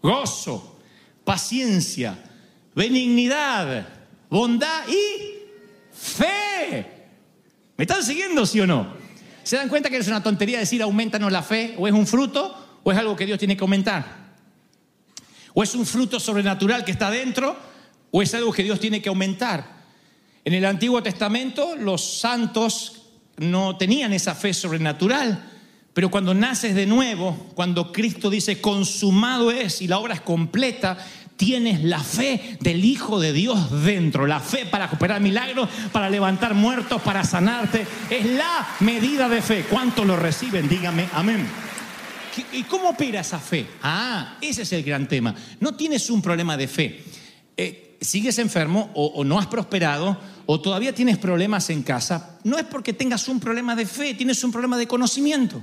gozo, 0.02 0.80
paciencia, 1.22 2.18
benignidad, 2.74 3.86
bondad 4.28 4.88
y 4.88 5.34
fe. 5.92 7.06
¿Me 7.76 7.84
están 7.84 8.02
siguiendo, 8.02 8.44
sí 8.44 8.60
o 8.60 8.66
no? 8.66 8.92
¿Se 9.44 9.54
dan 9.54 9.68
cuenta 9.68 9.88
que 9.88 9.98
es 9.98 10.08
una 10.08 10.20
tontería 10.20 10.58
decir 10.58 10.82
aumentanos 10.82 11.30
la 11.30 11.44
fe? 11.44 11.76
¿O 11.78 11.86
es 11.86 11.94
un 11.94 12.08
fruto? 12.08 12.80
¿O 12.82 12.90
es 12.90 12.98
algo 12.98 13.14
que 13.14 13.24
Dios 13.26 13.38
tiene 13.38 13.56
que 13.56 13.62
aumentar? 13.62 14.34
¿O 15.52 15.62
es 15.62 15.76
un 15.76 15.86
fruto 15.86 16.18
sobrenatural 16.18 16.84
que 16.84 16.90
está 16.90 17.08
dentro? 17.08 17.56
¿O 18.10 18.20
es 18.20 18.34
algo 18.34 18.52
que 18.52 18.64
Dios 18.64 18.80
tiene 18.80 19.00
que 19.00 19.10
aumentar? 19.10 19.84
En 20.44 20.54
el 20.54 20.64
Antiguo 20.64 21.00
Testamento 21.04 21.76
los 21.76 22.18
santos 22.18 23.03
no 23.36 23.76
tenían 23.76 24.12
esa 24.12 24.34
fe 24.34 24.54
sobrenatural, 24.54 25.50
pero 25.92 26.10
cuando 26.10 26.34
naces 26.34 26.74
de 26.74 26.86
nuevo, 26.86 27.52
cuando 27.54 27.92
Cristo 27.92 28.28
dice 28.28 28.60
consumado 28.60 29.50
es 29.50 29.80
y 29.80 29.86
la 29.86 29.98
obra 29.98 30.14
es 30.14 30.20
completa, 30.20 30.98
tienes 31.36 31.82
la 31.82 32.00
fe 32.00 32.58
del 32.60 32.84
Hijo 32.84 33.20
de 33.20 33.32
Dios 33.32 33.84
dentro, 33.84 34.26
la 34.26 34.40
fe 34.40 34.66
para 34.66 34.86
operar 34.86 35.20
milagros, 35.20 35.68
para 35.92 36.10
levantar 36.10 36.54
muertos, 36.54 37.00
para 37.02 37.24
sanarte. 37.24 37.86
Es 38.10 38.26
la 38.26 38.66
medida 38.80 39.28
de 39.28 39.42
fe. 39.42 39.64
¿Cuántos 39.70 40.06
lo 40.06 40.16
reciben? 40.16 40.68
Dígame, 40.68 41.08
amén. 41.12 41.46
¿Y 42.52 42.64
cómo 42.64 42.90
opera 42.90 43.20
esa 43.20 43.38
fe? 43.38 43.64
Ah, 43.82 44.36
ese 44.40 44.62
es 44.62 44.72
el 44.72 44.82
gran 44.82 45.06
tema. 45.06 45.32
No 45.60 45.74
tienes 45.76 46.10
un 46.10 46.20
problema 46.20 46.56
de 46.56 46.66
fe. 46.66 47.04
Eh, 47.56 47.96
sigues 48.00 48.38
enfermo 48.40 48.90
o 48.94 49.22
no 49.22 49.38
has 49.38 49.46
prosperado 49.46 50.18
o 50.46 50.60
todavía 50.60 50.94
tienes 50.94 51.18
problemas 51.18 51.70
en 51.70 51.82
casa, 51.82 52.38
no 52.44 52.58
es 52.58 52.64
porque 52.64 52.92
tengas 52.92 53.28
un 53.28 53.40
problema 53.40 53.74
de 53.74 53.86
fe, 53.86 54.14
tienes 54.14 54.42
un 54.44 54.52
problema 54.52 54.76
de 54.76 54.86
conocimiento. 54.86 55.62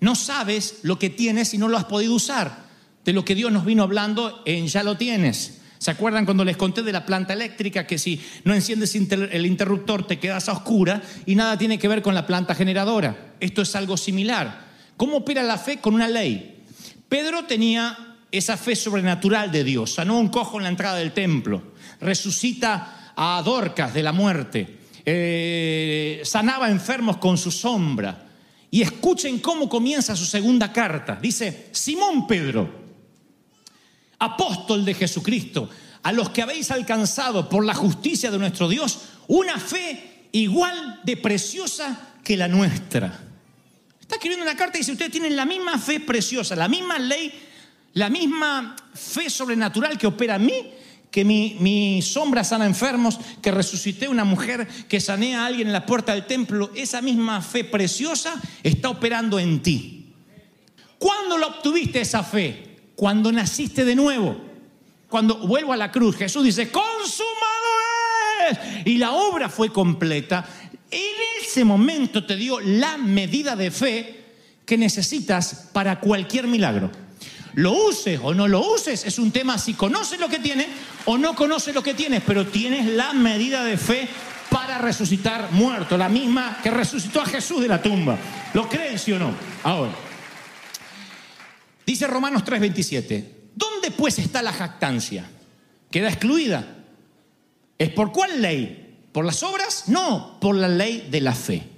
No 0.00 0.14
sabes 0.14 0.80
lo 0.82 0.98
que 0.98 1.10
tienes 1.10 1.54
y 1.54 1.58
no 1.58 1.68
lo 1.68 1.76
has 1.76 1.84
podido 1.84 2.14
usar. 2.14 2.66
De 3.04 3.12
lo 3.12 3.24
que 3.24 3.34
Dios 3.34 3.52
nos 3.52 3.64
vino 3.64 3.82
hablando 3.82 4.42
en 4.44 4.66
ya 4.66 4.82
lo 4.82 4.96
tienes. 4.96 5.60
¿Se 5.78 5.90
acuerdan 5.90 6.24
cuando 6.24 6.44
les 6.44 6.56
conté 6.56 6.82
de 6.82 6.92
la 6.92 7.06
planta 7.06 7.32
eléctrica 7.32 7.86
que 7.86 7.98
si 7.98 8.20
no 8.44 8.54
enciendes 8.54 8.94
el 8.94 9.46
interruptor 9.46 10.06
te 10.06 10.18
quedas 10.18 10.48
a 10.48 10.52
oscura 10.52 11.02
y 11.26 11.34
nada 11.34 11.58
tiene 11.58 11.78
que 11.78 11.88
ver 11.88 12.02
con 12.02 12.14
la 12.14 12.26
planta 12.26 12.54
generadora? 12.54 13.34
Esto 13.40 13.62
es 13.62 13.76
algo 13.76 13.96
similar. 13.96 14.66
¿Cómo 14.96 15.18
opera 15.18 15.42
la 15.42 15.58
fe? 15.58 15.78
Con 15.78 15.94
una 15.94 16.08
ley. 16.08 16.64
Pedro 17.08 17.44
tenía 17.44 18.16
esa 18.32 18.56
fe 18.56 18.74
sobrenatural 18.74 19.52
de 19.52 19.64
Dios. 19.64 19.94
Sanó 19.94 20.18
un 20.18 20.28
cojo 20.28 20.56
en 20.56 20.64
la 20.64 20.70
entrada 20.70 20.96
del 20.96 21.12
templo. 21.12 21.62
Resucita 22.00 23.05
a 23.16 23.42
Dorcas 23.44 23.92
de 23.92 24.02
la 24.02 24.12
muerte. 24.12 24.78
Eh, 25.04 26.20
sanaba 26.24 26.70
enfermos 26.70 27.16
con 27.16 27.38
su 27.38 27.50
sombra. 27.50 28.24
Y 28.70 28.82
escuchen 28.82 29.38
cómo 29.38 29.68
comienza 29.68 30.14
su 30.14 30.26
segunda 30.26 30.72
carta. 30.72 31.18
Dice, 31.20 31.68
Simón 31.72 32.26
Pedro, 32.26 32.68
apóstol 34.18 34.84
de 34.84 34.94
Jesucristo, 34.94 35.70
a 36.02 36.12
los 36.12 36.30
que 36.30 36.42
habéis 36.42 36.70
alcanzado 36.70 37.48
por 37.48 37.64
la 37.64 37.74
justicia 37.74 38.30
de 38.30 38.38
nuestro 38.38 38.68
Dios 38.68 38.98
una 39.28 39.58
fe 39.58 40.28
igual 40.32 41.00
de 41.04 41.16
preciosa 41.16 42.14
que 42.22 42.36
la 42.36 42.48
nuestra. 42.48 43.20
Está 44.00 44.16
escribiendo 44.16 44.44
una 44.44 44.56
carta 44.56 44.76
y 44.76 44.80
dice, 44.80 44.92
ustedes 44.92 45.10
tienen 45.10 45.34
la 45.34 45.44
misma 45.44 45.78
fe 45.78 46.00
preciosa, 46.00 46.54
la 46.54 46.68
misma 46.68 46.98
ley, 46.98 47.32
la 47.94 48.08
misma 48.08 48.76
fe 48.94 49.30
sobrenatural 49.30 49.98
que 49.98 50.06
opera 50.06 50.36
en 50.36 50.46
mí, 50.46 50.70
que 51.10 51.24
mi, 51.24 51.56
mi 51.60 52.02
sombra 52.02 52.44
sana 52.44 52.66
enfermos, 52.66 53.18
que 53.40 53.50
resucité 53.50 54.08
una 54.08 54.24
mujer, 54.24 54.68
que 54.88 55.00
sané 55.00 55.34
a 55.34 55.46
alguien 55.46 55.68
en 55.68 55.72
la 55.72 55.86
puerta 55.86 56.12
del 56.12 56.26
templo. 56.26 56.70
Esa 56.74 57.00
misma 57.00 57.40
fe 57.40 57.64
preciosa 57.64 58.34
está 58.62 58.90
operando 58.90 59.38
en 59.38 59.62
ti. 59.62 60.14
¿Cuándo 60.98 61.38
la 61.38 61.46
obtuviste 61.46 62.00
esa 62.00 62.22
fe? 62.22 62.76
Cuando 62.94 63.32
naciste 63.32 63.84
de 63.84 63.94
nuevo. 63.94 64.36
Cuando 65.08 65.46
vuelvo 65.46 65.72
a 65.72 65.76
la 65.76 65.92
cruz, 65.92 66.16
Jesús 66.16 66.44
dice, 66.44 66.70
consumado 66.70 67.26
es. 68.50 68.86
Y 68.86 68.98
la 68.98 69.12
obra 69.12 69.48
fue 69.48 69.72
completa. 69.72 70.46
En 70.90 71.14
ese 71.42 71.64
momento 71.64 72.24
te 72.26 72.36
dio 72.36 72.60
la 72.60 72.96
medida 72.98 73.56
de 73.56 73.70
fe 73.70 74.24
que 74.64 74.76
necesitas 74.76 75.70
para 75.72 76.00
cualquier 76.00 76.46
milagro. 76.46 76.90
Lo 77.56 77.72
uses 77.72 78.20
o 78.22 78.34
no 78.34 78.46
lo 78.46 78.60
uses, 78.60 79.06
es 79.06 79.18
un 79.18 79.32
tema 79.32 79.56
si 79.56 79.72
conoces 79.72 80.20
lo 80.20 80.28
que 80.28 80.38
tienes 80.38 80.66
o 81.06 81.16
no 81.16 81.34
conoces 81.34 81.74
lo 81.74 81.82
que 81.82 81.94
tienes, 81.94 82.22
pero 82.26 82.46
tienes 82.46 82.84
la 82.84 83.14
medida 83.14 83.64
de 83.64 83.78
fe 83.78 84.06
para 84.50 84.76
resucitar 84.76 85.50
muerto, 85.52 85.96
la 85.96 86.10
misma 86.10 86.58
que 86.62 86.70
resucitó 86.70 87.22
a 87.22 87.24
Jesús 87.24 87.62
de 87.62 87.68
la 87.68 87.80
tumba. 87.80 88.18
¿Lo 88.52 88.68
creen, 88.68 88.98
sí 88.98 89.12
o 89.12 89.18
no? 89.18 89.34
Ahora, 89.62 89.92
dice 91.86 92.06
Romanos 92.06 92.44
3:27, 92.44 93.24
¿dónde 93.54 93.90
pues 93.90 94.18
está 94.18 94.42
la 94.42 94.52
jactancia? 94.52 95.24
Queda 95.90 96.08
excluida. 96.08 96.84
¿Es 97.78 97.88
por 97.88 98.12
cuál 98.12 98.42
ley? 98.42 99.08
¿Por 99.12 99.24
las 99.24 99.42
obras? 99.42 99.84
No, 99.86 100.38
por 100.40 100.56
la 100.56 100.68
ley 100.68 101.08
de 101.10 101.22
la 101.22 101.34
fe. 101.34 101.75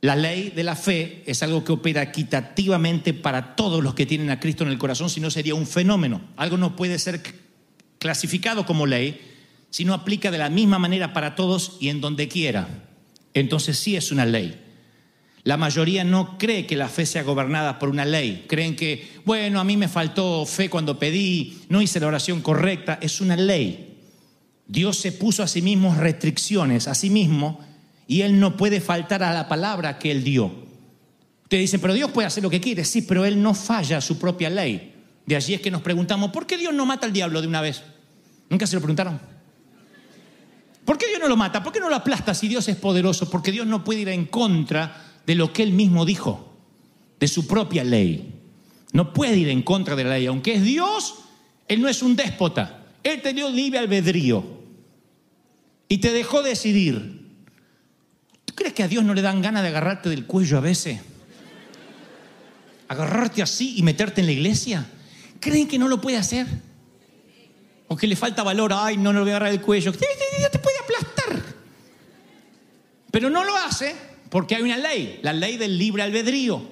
La 0.00 0.14
ley 0.14 0.50
de 0.54 0.62
la 0.62 0.76
fe 0.76 1.22
es 1.26 1.42
algo 1.42 1.64
que 1.64 1.72
opera 1.72 2.02
equitativamente 2.02 3.14
para 3.14 3.56
todos 3.56 3.82
los 3.82 3.94
que 3.94 4.06
tienen 4.06 4.30
a 4.30 4.40
Cristo 4.40 4.64
en 4.64 4.70
el 4.70 4.78
corazón, 4.78 5.08
si 5.08 5.20
no 5.20 5.30
sería 5.30 5.54
un 5.54 5.66
fenómeno. 5.66 6.20
Algo 6.36 6.56
no 6.56 6.76
puede 6.76 6.98
ser 6.98 7.22
clasificado 7.98 8.66
como 8.66 8.86
ley 8.86 9.20
si 9.70 9.84
no 9.84 9.94
aplica 9.94 10.30
de 10.30 10.38
la 10.38 10.50
misma 10.50 10.78
manera 10.78 11.12
para 11.12 11.34
todos 11.34 11.76
y 11.80 11.88
en 11.88 12.00
donde 12.00 12.28
quiera. 12.28 12.68
Entonces 13.34 13.78
sí 13.78 13.96
es 13.96 14.12
una 14.12 14.24
ley. 14.24 14.62
La 15.42 15.56
mayoría 15.56 16.02
no 16.02 16.38
cree 16.38 16.66
que 16.66 16.76
la 16.76 16.88
fe 16.88 17.06
sea 17.06 17.22
gobernada 17.22 17.78
por 17.78 17.88
una 17.88 18.04
ley. 18.04 18.46
Creen 18.48 18.74
que, 18.74 19.20
bueno, 19.24 19.60
a 19.60 19.64
mí 19.64 19.76
me 19.76 19.86
faltó 19.86 20.44
fe 20.44 20.68
cuando 20.68 20.98
pedí, 20.98 21.58
no 21.68 21.80
hice 21.80 22.00
la 22.00 22.08
oración 22.08 22.40
correcta. 22.40 22.98
Es 23.00 23.20
una 23.20 23.36
ley. 23.36 23.98
Dios 24.66 24.96
se 24.96 25.12
puso 25.12 25.42
a 25.42 25.46
sí 25.46 25.62
mismo 25.62 25.94
restricciones, 25.94 26.88
a 26.88 26.94
sí 26.94 27.10
mismo, 27.10 27.60
y 28.06 28.22
Él 28.22 28.38
no 28.38 28.56
puede 28.56 28.80
faltar 28.80 29.22
a 29.22 29.32
la 29.32 29.48
palabra 29.48 29.98
que 29.98 30.10
Él 30.10 30.22
dio. 30.22 30.46
Ustedes 31.42 31.62
dicen, 31.62 31.80
pero 31.80 31.94
Dios 31.94 32.10
puede 32.10 32.26
hacer 32.26 32.42
lo 32.42 32.50
que 32.50 32.60
quiere. 32.60 32.84
Sí, 32.84 33.02
pero 33.02 33.24
Él 33.24 33.40
no 33.40 33.54
falla 33.54 33.98
a 33.98 34.00
su 34.00 34.18
propia 34.18 34.50
ley. 34.50 34.94
De 35.26 35.36
allí 35.36 35.54
es 35.54 35.60
que 35.60 35.70
nos 35.70 35.82
preguntamos, 35.82 36.30
¿por 36.30 36.46
qué 36.46 36.56
Dios 36.56 36.72
no 36.72 36.86
mata 36.86 37.06
al 37.06 37.12
diablo 37.12 37.40
de 37.40 37.48
una 37.48 37.60
vez? 37.60 37.82
¿Nunca 38.48 38.66
se 38.66 38.76
lo 38.76 38.80
preguntaron? 38.80 39.20
¿Por 40.84 40.98
qué 40.98 41.08
Dios 41.08 41.20
no 41.20 41.28
lo 41.28 41.36
mata? 41.36 41.62
¿Por 41.64 41.72
qué 41.72 41.80
no 41.80 41.88
lo 41.88 41.96
aplasta 41.96 42.32
si 42.32 42.46
Dios 42.46 42.68
es 42.68 42.76
poderoso? 42.76 43.28
Porque 43.28 43.50
Dios 43.50 43.66
no 43.66 43.82
puede 43.82 44.02
ir 44.02 44.08
en 44.08 44.26
contra 44.26 45.04
de 45.26 45.34
lo 45.34 45.52
que 45.52 45.64
Él 45.64 45.72
mismo 45.72 46.04
dijo, 46.04 46.54
de 47.18 47.26
su 47.26 47.48
propia 47.48 47.82
ley. 47.82 48.34
No 48.92 49.12
puede 49.12 49.36
ir 49.36 49.48
en 49.48 49.62
contra 49.62 49.96
de 49.96 50.04
la 50.04 50.10
ley. 50.10 50.26
Aunque 50.26 50.54
es 50.54 50.62
Dios, 50.62 51.16
Él 51.66 51.82
no 51.82 51.88
es 51.88 52.02
un 52.02 52.14
déspota. 52.14 52.84
Él 53.02 53.20
te 53.20 53.32
dio 53.32 53.50
libre 53.50 53.80
albedrío 53.80 54.44
y 55.88 55.98
te 55.98 56.12
dejó 56.12 56.42
decidir. 56.42 57.15
¿Tú 58.56 58.62
crees 58.62 58.72
que 58.72 58.82
a 58.82 58.88
Dios 58.88 59.04
no 59.04 59.12
le 59.12 59.20
dan 59.20 59.42
ganas 59.42 59.62
de 59.62 59.68
agarrarte 59.68 60.08
del 60.08 60.24
cuello 60.24 60.56
a 60.56 60.62
veces? 60.62 60.98
Agarrarte 62.88 63.42
así 63.42 63.74
y 63.76 63.82
meterte 63.82 64.22
en 64.22 64.26
la 64.26 64.32
iglesia. 64.32 64.86
¿Creen 65.40 65.68
que 65.68 65.78
no 65.78 65.88
lo 65.88 66.00
puede 66.00 66.16
hacer? 66.16 66.46
O 67.86 67.96
que 67.98 68.06
le 68.06 68.16
falta 68.16 68.42
valor, 68.42 68.72
ay, 68.72 68.96
no, 68.96 69.12
no 69.12 69.18
lo 69.18 69.24
voy 69.26 69.32
a 69.32 69.36
agarrar 69.36 69.52
del 69.52 69.60
cuello. 69.60 69.92
Ya 70.40 70.48
te 70.48 70.58
puede 70.58 70.78
aplastar. 70.78 71.54
Pero 73.10 73.28
no 73.28 73.44
lo 73.44 73.54
hace 73.58 73.94
porque 74.30 74.54
hay 74.54 74.62
una 74.62 74.78
ley, 74.78 75.20
la 75.20 75.34
ley 75.34 75.58
del 75.58 75.76
libre 75.76 76.02
albedrío. 76.02 76.66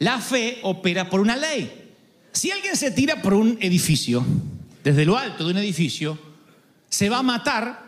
La 0.00 0.20
fe 0.20 0.58
opera 0.62 1.08
por 1.08 1.20
una 1.20 1.36
ley. 1.36 1.90
Si 2.32 2.50
alguien 2.50 2.76
se 2.76 2.90
tira 2.90 3.22
por 3.22 3.32
un 3.32 3.56
edificio, 3.62 4.26
desde 4.84 5.06
lo 5.06 5.16
alto 5.16 5.44
de 5.44 5.52
un 5.52 5.58
edificio, 5.58 6.18
se 6.90 7.08
va 7.08 7.20
a 7.20 7.22
matar 7.22 7.87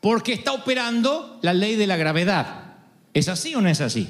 porque 0.00 0.32
está 0.32 0.52
operando 0.52 1.38
la 1.42 1.54
ley 1.54 1.76
de 1.76 1.86
la 1.86 1.96
gravedad. 1.96 2.74
¿Es 3.14 3.28
así 3.28 3.54
o 3.54 3.60
no 3.60 3.68
es 3.68 3.80
así? 3.80 4.08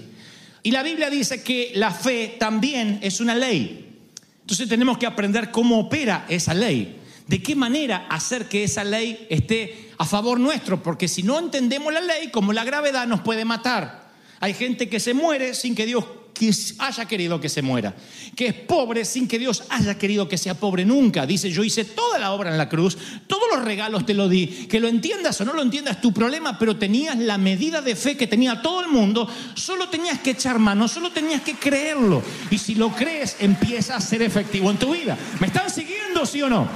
Y 0.63 0.73
la 0.73 0.83
Biblia 0.83 1.11
dice 1.11 1.43
que 1.43 1.73
la 1.75 1.93
fe 1.93 2.37
también 2.39 2.99
es 3.03 3.21
una 3.21 3.35
ley. 3.35 3.99
Entonces 4.41 4.69
tenemos 4.69 4.99
que 4.99 5.07
aprender 5.07 5.51
cómo 5.51 5.79
opera 5.79 6.27
esa 6.29 6.55
ley. 6.55 7.01
De 7.27 7.43
qué 7.43 7.55
manera 7.57 8.07
hacer 8.09 8.49
que 8.49 8.65
esa 8.65 8.85
ley 8.85 9.27
esté 9.31 9.91
a 9.99 10.05
favor 10.05 10.41
nuestro. 10.41 10.83
Porque 10.83 11.09
si 11.09 11.23
no 11.23 11.39
entendemos 11.39 11.93
la 11.93 12.01
ley, 12.01 12.31
como 12.31 12.53
la 12.53 12.65
gravedad 12.65 13.07
nos 13.07 13.21
puede 13.21 13.45
matar. 13.45 14.11
Hay 14.41 14.55
gente 14.55 14.89
que 14.89 15.01
se 15.01 15.15
muere 15.15 15.55
sin 15.55 15.75
que 15.75 15.87
Dios 15.87 16.05
que 16.39 16.53
haya 16.79 17.07
querido 17.07 17.41
que 17.41 17.49
se 17.49 17.63
muera, 17.63 17.95
que 18.35 18.49
es 18.49 18.55
pobre 18.55 19.05
sin 19.05 19.27
que 19.27 19.39
Dios 19.39 19.65
haya 19.71 19.97
querido 19.97 20.29
que 20.29 20.37
sea 20.37 20.55
pobre 20.55 20.85
nunca. 20.85 21.27
Dice, 21.27 21.51
yo 21.51 21.65
hice 21.65 21.85
toda 21.85 22.19
la 22.19 22.33
obra 22.33 22.51
en 22.51 22.59
la 22.59 22.69
cruz, 22.69 22.99
todos 23.27 23.45
los 23.55 23.65
regalos 23.65 24.05
te 24.05 24.13
lo 24.13 24.29
di, 24.29 24.47
que 24.69 24.79
lo 24.79 24.89
entiendas 24.89 25.41
o 25.41 25.45
no 25.47 25.55
lo 25.55 25.63
entiendas 25.63 26.01
tu 26.01 26.13
problema, 26.13 26.59
pero 26.59 26.77
tenías 26.77 27.17
la 27.19 27.39
medida 27.39 27.81
de 27.81 27.97
fe 27.97 28.17
que 28.17 28.27
tenía 28.27 28.61
todo 28.61 28.83
el 28.83 28.89
mundo, 28.89 29.27
solo 29.55 29.89
tenías 29.89 30.21
que 30.21 30.33
echar 30.33 30.59
mano, 30.59 30.89
solo 30.89 31.11
tenías 31.11 31.41
que 31.41 31.55
creerlo. 31.55 32.23
Y 32.51 32.59
si 32.59 32.75
lo 32.75 32.91
crees, 32.91 33.37
empieza 33.41 33.97
a 33.97 34.01
ser 34.01 34.21
efectivo 34.21 34.71
en 34.71 34.77
tu 34.77 34.93
vida. 34.93 35.17
¿Me 35.41 35.47
están 35.47 35.71
siguiendo, 35.71 36.27
sí 36.27 36.43
o 36.43 36.51
no? 36.51 36.69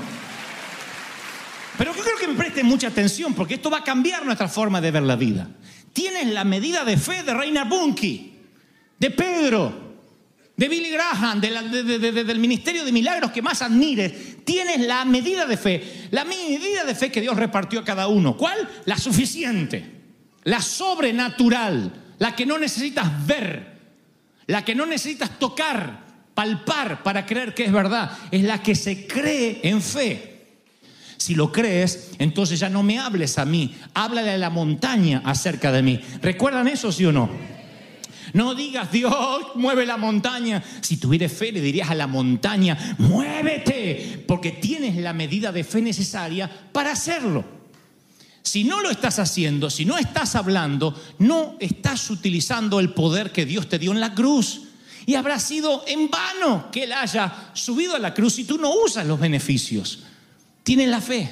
Pero 1.77 1.95
yo 1.95 2.03
creo 2.03 2.17
que 2.17 2.29
me 2.29 2.35
presten 2.35 2.67
mucha 2.67 2.89
atención 2.89 3.35
porque 3.35 3.55
esto 3.55 3.71
va 3.71 3.79
a 3.79 3.85
cambiar 3.85 4.25
nuestra 4.25 4.49
forma 4.49 4.81
de 4.81 4.91
ver 4.91 5.03
la 5.03 5.17
vida. 5.17 5.49
Tienes 5.93 6.27
la 6.29 6.45
medida 6.45 6.85
de 6.85 6.97
fe 6.97 7.23
de 7.23 7.35
Reina 7.35 7.65
Bunky, 7.65 8.30
de 9.01 9.11
Pedro, 9.11 9.73
de 10.55 10.69
Billy 10.69 10.91
Graham, 10.91 11.41
del 11.41 12.39
Ministerio 12.39 12.85
de 12.85 12.93
Milagros 12.93 13.33
que 13.33 13.41
más 13.41 13.63
admires. 13.63 14.45
Tienes 14.45 14.87
la 14.87 15.07
medida 15.07 15.47
de 15.47 15.57
fe, 15.57 16.09
la 16.11 16.25
medida 16.25 16.85
de 16.85 16.95
fe 16.95 17.11
que 17.11 17.23
Dios 17.23 17.35
repartió 17.37 17.81
a 17.81 17.85
cada 17.85 18.09
uno. 18.09 18.37
¿Cuál? 18.37 18.69
La 18.85 18.99
suficiente, 18.99 19.85
la 20.45 20.61
sobrenatural, 20.61 22.15
la 22.19 22.37
que 22.37 22.45
no 22.45 22.59
necesitas 22.59 23.27
ver, 23.27 23.79
la 24.47 24.65
que 24.65 24.75
no 24.75 24.85
necesitas 24.85 25.39
tocar, 25.39 26.05
palpar 26.35 27.03
para 27.03 27.25
creer 27.25 27.55
que 27.55 27.65
es 27.65 27.73
verdad. 27.73 28.11
Es 28.31 28.43
la 28.43 28.63
que 28.63 28.75
se 28.75 29.07
cree 29.07 29.61
en 29.63 29.81
fe. 29.81 30.27
Si 31.17 31.35
lo 31.35 31.53
crees, 31.53 32.11
entonces 32.19 32.61
ya 32.61 32.69
no 32.69 32.83
me 32.83 32.99
hables 32.99 33.39
a 33.39 33.47
mí, 33.47 33.77
háblale 33.95 34.33
a 34.33 34.39
la 34.39 34.51
montaña 34.51 35.23
acerca 35.25 35.73
de 35.73 35.83
mí. 35.83 36.01
¿Recuerdan 36.21 36.69
eso, 36.69 36.93
sí 36.93 37.07
o 37.07 37.13
no? 37.13 37.60
No 38.33 38.55
digas, 38.55 38.93
Dios, 38.93 39.15
mueve 39.55 39.87
la 39.87 39.97
montaña. 39.97 40.63
Si 40.81 40.97
tuvieras 40.97 41.33
fe, 41.33 41.53
le 41.53 41.61
dirías 41.61 41.91
a 41.91 41.95
la 41.95 42.07
montaña, 42.07 42.97
muévete, 42.99 44.25
porque 44.27 44.53
tienes 44.53 44.97
la 44.97 45.13
medida 45.13 45.53
de 45.53 45.65
fe 45.65 45.83
necesaria 45.83 46.51
para 46.73 46.93
hacerlo. 46.93 47.45
Si 48.43 48.65
no 48.65 48.81
lo 48.81 48.91
estás 48.91 49.19
haciendo, 49.19 49.69
si 49.71 49.85
no 49.85 49.99
estás 49.99 50.35
hablando, 50.35 50.99
no 51.19 51.57
estás 51.61 52.11
utilizando 52.11 52.81
el 52.81 52.93
poder 52.95 53.33
que 53.33 53.45
Dios 53.45 53.69
te 53.69 53.79
dio 53.79 53.93
en 53.93 54.01
la 54.01 54.15
cruz. 54.15 54.63
Y 55.07 55.15
habrá 55.15 55.39
sido 55.39 55.85
en 55.87 56.11
vano 56.11 56.71
que 56.71 56.85
Él 56.85 56.93
haya 56.93 57.51
subido 57.53 57.95
a 57.95 57.99
la 57.99 58.15
cruz 58.15 58.35
si 58.35 58.45
tú 58.45 58.59
no 58.59 58.73
usas 58.85 59.07
los 59.07 59.19
beneficios. 59.19 60.01
Tienen 60.63 60.91
la 60.91 61.01
fe. 61.01 61.31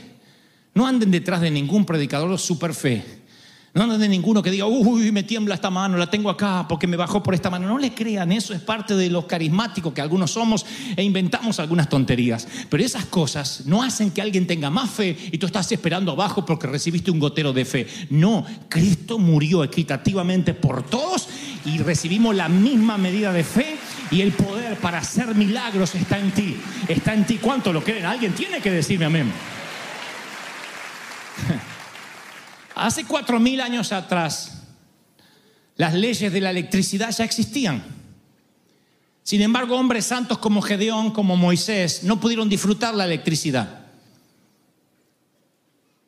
No 0.75 0.87
anden 0.87 1.11
detrás 1.11 1.41
de 1.41 1.51
ningún 1.51 1.85
predicador 1.85 2.39
super 2.39 2.75
fe. 2.75 3.18
No 3.79 3.85
anden 3.85 4.01
de 4.01 4.09
ninguno 4.09 4.43
que 4.43 4.51
diga, 4.51 4.67
uy, 4.67 5.13
me 5.13 5.23
tiembla 5.23 5.55
esta 5.55 5.71
mano, 5.71 5.97
la 5.97 6.11
tengo 6.11 6.31
acá 6.31 6.67
porque 6.69 6.89
me 6.89 6.97
bajó 6.97 7.23
por 7.23 7.33
esta 7.33 7.49
mano. 7.49 7.69
No 7.69 7.79
le 7.79 7.95
crean, 7.95 8.33
eso 8.33 8.53
es 8.53 8.61
parte 8.61 8.97
de 8.97 9.09
los 9.09 9.27
carismáticos 9.27 9.93
que 9.93 10.01
algunos 10.01 10.33
somos 10.33 10.67
e 10.97 11.05
inventamos 11.05 11.61
algunas 11.61 11.89
tonterías. 11.89 12.49
Pero 12.69 12.83
esas 12.83 13.05
cosas 13.05 13.67
no 13.67 13.81
hacen 13.81 14.11
que 14.11 14.21
alguien 14.21 14.49
tenga 14.49 14.69
más 14.69 14.91
fe 14.91 15.17
y 15.31 15.39
tú 15.39 15.47
estás 15.47 15.71
esperando 15.71 16.11
abajo 16.11 16.45
porque 16.45 16.67
recibiste 16.67 17.13
un 17.13 17.21
gotero 17.21 17.53
de 17.53 17.65
fe. 17.65 17.87
No, 18.11 18.45
Cristo 18.69 19.21
murió 19.21 19.63
equitativamente 19.63 20.55
por 20.55 20.83
todos 20.83 21.29
y 21.65 21.79
recibimos 21.79 22.35
la 22.35 22.49
misma 22.49 22.99
medida 22.99 23.33
de 23.33 23.45
fe 23.45 23.77
y 24.11 24.23
el 24.23 24.33
poder 24.33 24.77
para 24.79 24.99
hacer 24.99 25.37
milagros 25.37 25.95
está 25.95 26.19
en 26.19 26.33
ti. 26.33 26.57
Está 26.89 27.15
en 27.15 27.25
ti. 27.25 27.39
¿Cuánto 27.41 27.73
lo 27.73 27.85
creen? 27.85 28.07
Alguien 28.07 28.33
tiene 28.33 28.61
que 28.61 28.73
decirme 28.73 29.05
amén. 29.05 29.33
Hace 32.79 33.05
cuatro 33.05 33.41
mil 33.41 33.61
años 33.61 33.93
atrás, 33.93 34.63
las 35.77 35.95
leyes 35.95 36.33
de 36.33 36.41
la 36.41 36.51
electricidad 36.51 37.11
ya 37.11 37.25
existían. 37.25 37.83
Sin 39.25 39.43
embargo, 39.43 39.77
hombres 39.77 40.07
santos 40.07 40.39
como 40.39 40.63
Gedeón, 40.63 41.11
como 41.11 41.37
Moisés, 41.37 42.05
no 42.05 42.21
pudieron 42.21 42.49
disfrutar 42.49 42.95
la 42.95 43.05
electricidad. 43.05 43.87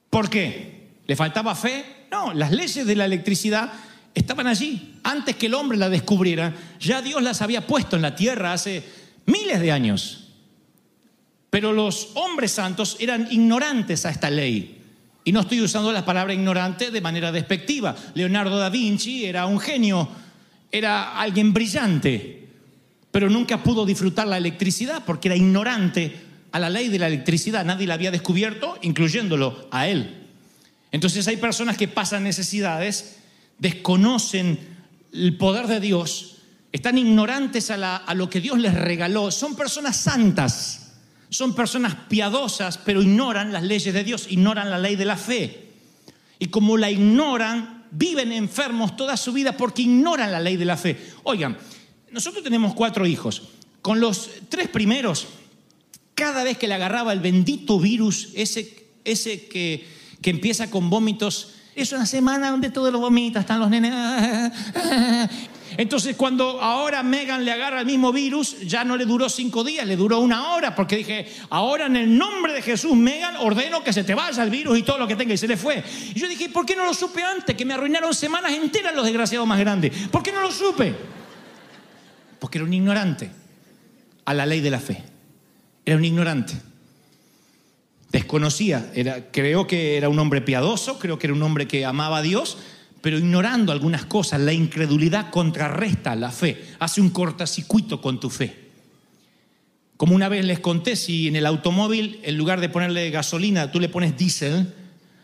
¿Por 0.08 0.30
qué? 0.30 0.92
¿Le 1.06 1.16
faltaba 1.16 1.54
fe? 1.54 2.06
No, 2.10 2.32
las 2.32 2.52
leyes 2.52 2.86
de 2.86 2.96
la 2.96 3.04
electricidad 3.04 3.72
estaban 4.14 4.46
allí. 4.46 4.94
Antes 5.02 5.36
que 5.36 5.46
el 5.46 5.54
hombre 5.54 5.76
la 5.76 5.88
descubriera, 5.88 6.54
ya 6.78 7.02
Dios 7.02 7.20
las 7.22 7.42
había 7.42 7.66
puesto 7.66 7.96
en 7.96 8.02
la 8.02 8.14
tierra 8.14 8.52
hace 8.52 8.84
miles 9.26 9.60
de 9.60 9.72
años. 9.72 10.28
Pero 11.50 11.72
los 11.72 12.10
hombres 12.14 12.52
santos 12.52 12.96
eran 13.00 13.26
ignorantes 13.30 14.06
a 14.06 14.10
esta 14.10 14.30
ley. 14.30 14.79
Y 15.24 15.32
no 15.32 15.40
estoy 15.40 15.60
usando 15.60 15.92
la 15.92 16.04
palabra 16.04 16.32
ignorante 16.32 16.90
de 16.90 17.00
manera 17.00 17.30
despectiva. 17.30 17.94
Leonardo 18.14 18.58
da 18.58 18.70
Vinci 18.70 19.26
era 19.26 19.46
un 19.46 19.60
genio, 19.60 20.08
era 20.72 21.20
alguien 21.20 21.52
brillante, 21.52 22.48
pero 23.10 23.28
nunca 23.28 23.62
pudo 23.62 23.84
disfrutar 23.84 24.26
la 24.26 24.38
electricidad 24.38 25.04
porque 25.04 25.28
era 25.28 25.36
ignorante 25.36 26.16
a 26.52 26.58
la 26.58 26.70
ley 26.70 26.88
de 26.88 26.98
la 26.98 27.06
electricidad. 27.06 27.64
Nadie 27.64 27.86
la 27.86 27.94
había 27.94 28.10
descubierto, 28.10 28.78
incluyéndolo 28.82 29.68
a 29.70 29.88
él. 29.88 30.28
Entonces 30.92 31.28
hay 31.28 31.36
personas 31.36 31.76
que 31.76 31.88
pasan 31.88 32.24
necesidades, 32.24 33.18
desconocen 33.58 34.58
el 35.12 35.36
poder 35.36 35.66
de 35.66 35.80
Dios, 35.80 36.38
están 36.72 36.98
ignorantes 36.98 37.70
a, 37.70 37.96
a 37.96 38.14
lo 38.14 38.30
que 38.30 38.40
Dios 38.40 38.58
les 38.58 38.74
regaló. 38.74 39.30
Son 39.30 39.54
personas 39.54 39.96
santas, 39.96 40.89
son 41.30 41.54
personas 41.54 41.94
piadosas, 42.08 42.78
pero 42.78 43.02
ignoran 43.02 43.52
las 43.52 43.62
leyes 43.62 43.94
de 43.94 44.04
Dios, 44.04 44.26
ignoran 44.28 44.68
la 44.68 44.78
ley 44.78 44.96
de 44.96 45.04
la 45.04 45.16
fe. 45.16 45.70
Y 46.38 46.46
como 46.46 46.76
la 46.76 46.90
ignoran, 46.90 47.86
viven 47.92 48.32
enfermos 48.32 48.96
toda 48.96 49.16
su 49.16 49.32
vida 49.32 49.56
porque 49.56 49.82
ignoran 49.82 50.32
la 50.32 50.40
ley 50.40 50.56
de 50.56 50.64
la 50.64 50.76
fe. 50.76 50.98
Oigan, 51.22 51.56
nosotros 52.10 52.42
tenemos 52.42 52.74
cuatro 52.74 53.06
hijos. 53.06 53.42
Con 53.80 54.00
los 54.00 54.28
tres 54.48 54.68
primeros, 54.68 55.28
cada 56.14 56.44
vez 56.44 56.58
que 56.58 56.68
le 56.68 56.74
agarraba 56.74 57.12
el 57.12 57.20
bendito 57.20 57.78
virus, 57.78 58.30
ese, 58.34 58.88
ese 59.04 59.46
que, 59.46 59.86
que 60.20 60.30
empieza 60.30 60.70
con 60.70 60.90
vómitos, 60.90 61.54
es 61.74 61.92
una 61.92 62.06
semana 62.06 62.50
donde 62.50 62.70
todos 62.70 62.92
los 62.92 63.00
vomitas, 63.00 63.42
están 63.42 63.60
los 63.60 63.70
nenes. 63.70 63.92
Entonces, 65.80 66.14
cuando 66.14 66.60
ahora 66.60 67.02
Megan 67.02 67.42
le 67.42 67.52
agarra 67.52 67.80
el 67.80 67.86
mismo 67.86 68.12
virus, 68.12 68.60
ya 68.66 68.84
no 68.84 68.98
le 68.98 69.06
duró 69.06 69.30
cinco 69.30 69.64
días, 69.64 69.86
le 69.86 69.96
duró 69.96 70.18
una 70.18 70.52
hora, 70.52 70.74
porque 70.74 70.94
dije, 70.94 71.26
ahora 71.48 71.86
en 71.86 71.96
el 71.96 72.18
nombre 72.18 72.52
de 72.52 72.60
Jesús, 72.60 72.94
Megan, 72.94 73.36
ordeno 73.36 73.82
que 73.82 73.90
se 73.90 74.04
te 74.04 74.14
vaya 74.14 74.42
el 74.42 74.50
virus 74.50 74.78
y 74.78 74.82
todo 74.82 74.98
lo 74.98 75.08
que 75.08 75.16
tenga, 75.16 75.32
y 75.32 75.38
se 75.38 75.48
le 75.48 75.56
fue. 75.56 75.82
Y 76.14 76.20
yo 76.20 76.28
dije, 76.28 76.50
¿por 76.50 76.66
qué 76.66 76.76
no 76.76 76.84
lo 76.84 76.92
supe 76.92 77.22
antes? 77.22 77.56
Que 77.56 77.64
me 77.64 77.72
arruinaron 77.72 78.12
semanas 78.12 78.52
enteras 78.52 78.94
los 78.94 79.06
desgraciados 79.06 79.48
más 79.48 79.58
grandes. 79.58 80.08
¿Por 80.08 80.22
qué 80.22 80.32
no 80.32 80.42
lo 80.42 80.50
supe? 80.50 80.94
Porque 82.38 82.58
era 82.58 82.66
un 82.66 82.74
ignorante 82.74 83.30
a 84.26 84.34
la 84.34 84.44
ley 84.44 84.60
de 84.60 84.70
la 84.70 84.80
fe. 84.80 85.02
Era 85.86 85.96
un 85.96 86.04
ignorante. 86.04 86.60
Desconocía, 88.12 88.90
era, 88.94 89.30
creo 89.30 89.66
que 89.66 89.96
era 89.96 90.10
un 90.10 90.18
hombre 90.18 90.42
piadoso, 90.42 90.98
creo 90.98 91.18
que 91.18 91.28
era 91.28 91.32
un 91.32 91.42
hombre 91.42 91.66
que 91.66 91.86
amaba 91.86 92.18
a 92.18 92.22
Dios, 92.22 92.58
pero 93.00 93.18
ignorando 93.18 93.72
algunas 93.72 94.04
cosas, 94.04 94.40
la 94.40 94.52
incredulidad 94.52 95.30
contrarresta 95.30 96.14
la 96.16 96.30
fe, 96.30 96.64
hace 96.78 97.00
un 97.00 97.10
cortacircuito 97.10 98.00
con 98.00 98.20
tu 98.20 98.28
fe. 98.28 98.70
Como 99.96 100.14
una 100.14 100.28
vez 100.28 100.44
les 100.44 100.60
conté, 100.60 100.96
si 100.96 101.28
en 101.28 101.36
el 101.36 101.46
automóvil, 101.46 102.20
en 102.22 102.36
lugar 102.36 102.60
de 102.60 102.68
ponerle 102.68 103.10
gasolina, 103.10 103.70
tú 103.70 103.80
le 103.80 103.88
pones 103.88 104.16
diésel, 104.16 104.72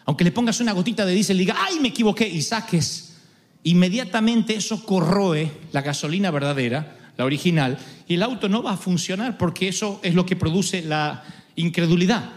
aunque 0.04 0.24
le 0.24 0.32
pongas 0.32 0.60
una 0.60 0.72
gotita 0.72 1.04
de 1.04 1.14
diésel 1.14 1.38
diga, 1.38 1.56
ay, 1.58 1.80
me 1.80 1.88
equivoqué, 1.88 2.28
y 2.28 2.42
saques, 2.42 3.16
inmediatamente 3.64 4.54
eso 4.54 4.84
corroe 4.84 5.50
la 5.72 5.82
gasolina 5.82 6.30
verdadera, 6.30 6.96
la 7.16 7.24
original, 7.24 7.78
y 8.06 8.14
el 8.14 8.22
auto 8.22 8.48
no 8.48 8.62
va 8.62 8.72
a 8.72 8.76
funcionar 8.76 9.38
porque 9.38 9.68
eso 9.68 10.00
es 10.02 10.14
lo 10.14 10.26
que 10.26 10.36
produce 10.36 10.82
la 10.82 11.24
incredulidad. 11.56 12.30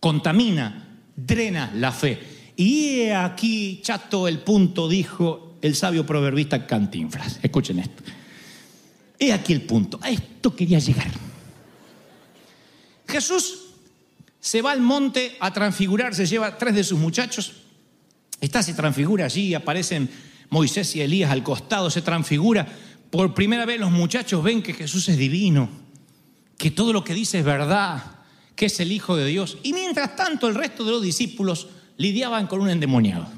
Contamina, 0.00 0.98
drena 1.16 1.70
la 1.74 1.92
fe. 1.92 2.33
Y 2.56 3.08
aquí, 3.08 3.80
chato, 3.82 4.28
el 4.28 4.38
punto, 4.40 4.88
dijo 4.88 5.56
el 5.60 5.74
sabio 5.74 6.06
proverbista 6.06 6.66
Cantinflas. 6.66 7.40
Escuchen 7.42 7.78
esto. 7.78 8.02
He 9.18 9.32
aquí 9.32 9.52
el 9.52 9.62
punto. 9.62 9.98
A 10.02 10.10
esto 10.10 10.54
quería 10.54 10.78
llegar. 10.78 11.10
Jesús 13.08 13.60
se 14.40 14.60
va 14.60 14.72
al 14.72 14.80
monte 14.80 15.36
a 15.40 15.52
transfigurar, 15.52 16.14
se 16.14 16.26
lleva 16.26 16.58
tres 16.58 16.74
de 16.74 16.84
sus 16.84 16.98
muchachos. 16.98 17.52
Está, 18.40 18.62
se 18.62 18.74
transfigura 18.74 19.24
allí, 19.24 19.54
aparecen 19.54 20.10
Moisés 20.50 20.94
y 20.96 21.00
Elías 21.00 21.30
al 21.30 21.42
costado, 21.42 21.90
se 21.90 22.02
transfigura. 22.02 22.66
Por 23.10 23.32
primera 23.32 23.64
vez 23.64 23.80
los 23.80 23.90
muchachos 23.90 24.42
ven 24.42 24.62
que 24.62 24.74
Jesús 24.74 25.08
es 25.08 25.16
divino, 25.16 25.70
que 26.58 26.70
todo 26.70 26.92
lo 26.92 27.04
que 27.04 27.14
dice 27.14 27.38
es 27.38 27.44
verdad, 27.44 28.02
que 28.54 28.66
es 28.66 28.78
el 28.80 28.92
Hijo 28.92 29.16
de 29.16 29.26
Dios. 29.26 29.58
Y 29.62 29.72
mientras 29.72 30.14
tanto 30.14 30.46
el 30.46 30.54
resto 30.54 30.84
de 30.84 30.90
los 30.90 31.02
discípulos 31.02 31.68
lidiaban 31.96 32.46
con 32.46 32.60
un 32.60 32.70
endemoniado. 32.70 33.28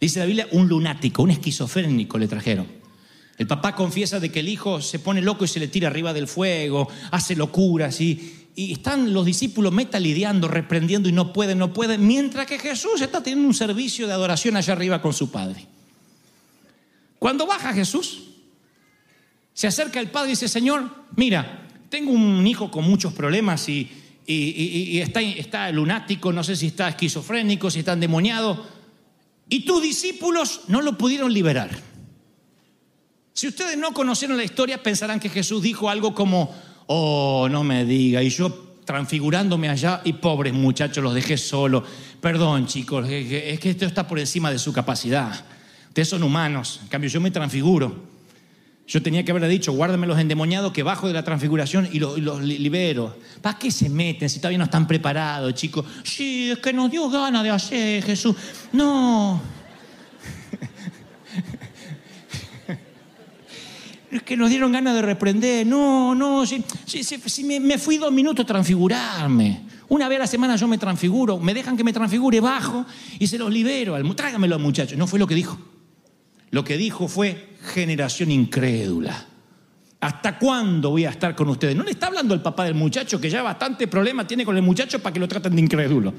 Dice 0.00 0.20
la 0.20 0.26
Biblia, 0.26 0.48
un 0.52 0.68
lunático, 0.68 1.22
un 1.22 1.30
esquizofrénico 1.30 2.18
le 2.18 2.28
trajeron. 2.28 2.66
El 3.38 3.46
papá 3.46 3.74
confiesa 3.74 4.20
de 4.20 4.30
que 4.30 4.40
el 4.40 4.48
hijo 4.48 4.80
se 4.80 4.98
pone 4.98 5.20
loco 5.20 5.44
y 5.44 5.48
se 5.48 5.60
le 5.60 5.68
tira 5.68 5.88
arriba 5.88 6.12
del 6.12 6.28
fuego, 6.28 6.88
hace 7.10 7.36
locuras 7.36 8.00
y, 8.00 8.48
y 8.54 8.72
están 8.72 9.12
los 9.12 9.26
discípulos 9.26 9.72
meta 9.72 10.00
lidiando, 10.00 10.48
reprendiendo 10.48 11.08
y 11.08 11.12
no 11.12 11.32
pueden, 11.32 11.58
no 11.58 11.72
pueden, 11.72 12.06
mientras 12.06 12.46
que 12.46 12.58
Jesús 12.58 13.00
está 13.00 13.22
teniendo 13.22 13.46
un 13.46 13.54
servicio 13.54 14.06
de 14.06 14.14
adoración 14.14 14.56
allá 14.56 14.72
arriba 14.72 15.02
con 15.02 15.12
su 15.12 15.30
padre. 15.30 15.66
Cuando 17.18 17.46
baja 17.46 17.72
Jesús, 17.72 18.22
se 19.52 19.66
acerca 19.66 20.00
el 20.00 20.10
padre 20.10 20.28
y 20.28 20.32
dice, 20.32 20.48
Señor, 20.48 20.90
mira, 21.16 21.66
tengo 21.88 22.12
un 22.12 22.46
hijo 22.46 22.70
con 22.70 22.84
muchos 22.84 23.12
problemas 23.12 23.68
y, 23.68 23.90
y- 24.26 24.98
está, 25.00 25.70
lunático, 25.70 26.32
no 26.32 26.42
sé 26.42 26.56
si 26.56 26.68
está 26.68 26.88
esquizofrénico, 26.88 27.70
si 27.70 27.80
está 27.80 27.92
endemoniado, 27.92 28.66
y 29.48 29.60
tus 29.60 29.82
discípulos 29.82 30.62
no 30.68 30.82
lo 30.82 30.98
pudieron 30.98 31.32
liberar. 31.32 31.70
Si 33.32 33.48
ustedes 33.48 33.76
no 33.76 33.92
conocieron 33.92 34.36
la 34.36 34.44
historia, 34.44 34.82
pensarán 34.82 35.20
que 35.20 35.28
Jesús 35.28 35.62
dijo 35.62 35.88
algo 35.90 36.14
como, 36.14 36.54
oh, 36.86 37.48
no 37.50 37.62
me 37.62 37.84
diga, 37.84 38.22
y 38.22 38.30
yo 38.30 38.78
transfigurándome 38.84 39.68
allá, 39.68 40.00
y 40.04 40.14
pobres 40.14 40.52
muchachos, 40.54 41.02
los 41.04 41.14
dejé 41.14 41.36
solo. 41.36 41.84
Perdón, 42.20 42.66
chicos, 42.66 43.08
es 43.08 43.60
que 43.60 43.70
esto 43.70 43.84
está 43.84 44.06
por 44.08 44.18
encima 44.18 44.50
de 44.50 44.58
su 44.58 44.72
capacidad. 44.72 45.44
Ustedes 45.88 46.08
son 46.08 46.22
humanos, 46.22 46.80
en 46.82 46.88
cambio 46.88 47.10
yo 47.10 47.20
me 47.20 47.30
transfiguro. 47.30 48.15
Yo 48.88 49.02
tenía 49.02 49.24
que 49.24 49.32
haberle 49.32 49.48
dicho, 49.48 49.72
guárdame 49.72 50.06
los 50.06 50.18
endemoniados 50.18 50.72
que 50.72 50.84
bajo 50.84 51.08
de 51.08 51.12
la 51.12 51.24
transfiguración 51.24 51.88
y 51.92 51.98
los, 51.98 52.40
libero. 52.40 53.16
¿Para 53.42 53.58
qué 53.58 53.72
se 53.72 53.88
meten 53.88 54.28
si 54.28 54.38
todavía 54.38 54.58
no 54.58 54.64
están 54.64 54.86
preparados, 54.86 55.52
chicos? 55.54 55.84
Sí, 56.04 56.52
es 56.52 56.58
que 56.58 56.72
nos 56.72 56.88
dio 56.90 57.10
ganas 57.10 57.42
de 57.42 57.50
hacer, 57.50 58.02
Jesús. 58.04 58.36
No. 58.72 59.40
Es 64.08 64.22
que 64.22 64.36
nos 64.36 64.48
dieron 64.48 64.70
ganas 64.70 64.94
de 64.94 65.02
reprender. 65.02 65.66
No, 65.66 66.14
no, 66.14 66.46
si, 66.46 66.64
me, 67.44 67.76
fui 67.76 67.98
dos 67.98 68.12
minutos 68.12 68.44
a 68.44 68.46
transfigurarme. 68.46 69.62
Una 69.88 70.08
vez 70.08 70.16
a 70.16 70.20
la 70.20 70.26
semana 70.26 70.56
yo 70.56 70.68
me 70.68 70.78
transfiguro. 70.78 71.38
Me 71.38 71.52
dejan 71.52 71.76
que 71.76 71.84
me 71.84 71.92
transfigure 71.92 72.40
bajo 72.40 72.86
y 73.18 73.26
se 73.26 73.36
los 73.36 73.52
libero. 73.52 73.96
Tráigamelo, 74.14 74.58
muchachos. 74.60 74.96
No 74.96 75.08
fue 75.08 75.18
lo 75.18 75.26
que 75.26 75.34
dijo. 75.34 75.58
Lo 76.50 76.64
que 76.64 76.76
dijo 76.76 77.08
fue 77.08 77.55
generación 77.66 78.30
incrédula. 78.30 79.26
¿Hasta 80.00 80.38
cuándo 80.38 80.90
voy 80.90 81.04
a 81.04 81.10
estar 81.10 81.34
con 81.34 81.48
ustedes? 81.48 81.74
No 81.74 81.82
le 81.82 81.90
está 81.90 82.06
hablando 82.06 82.34
el 82.34 82.40
papá 82.40 82.64
del 82.64 82.74
muchacho, 82.74 83.20
que 83.20 83.28
ya 83.28 83.42
bastante 83.42 83.88
problema 83.88 84.26
tiene 84.26 84.44
con 84.44 84.56
el 84.56 84.62
muchacho 84.62 85.00
para 85.00 85.12
que 85.12 85.20
lo 85.20 85.26
traten 85.26 85.54
de 85.54 85.62
incrédulo. 85.62 86.14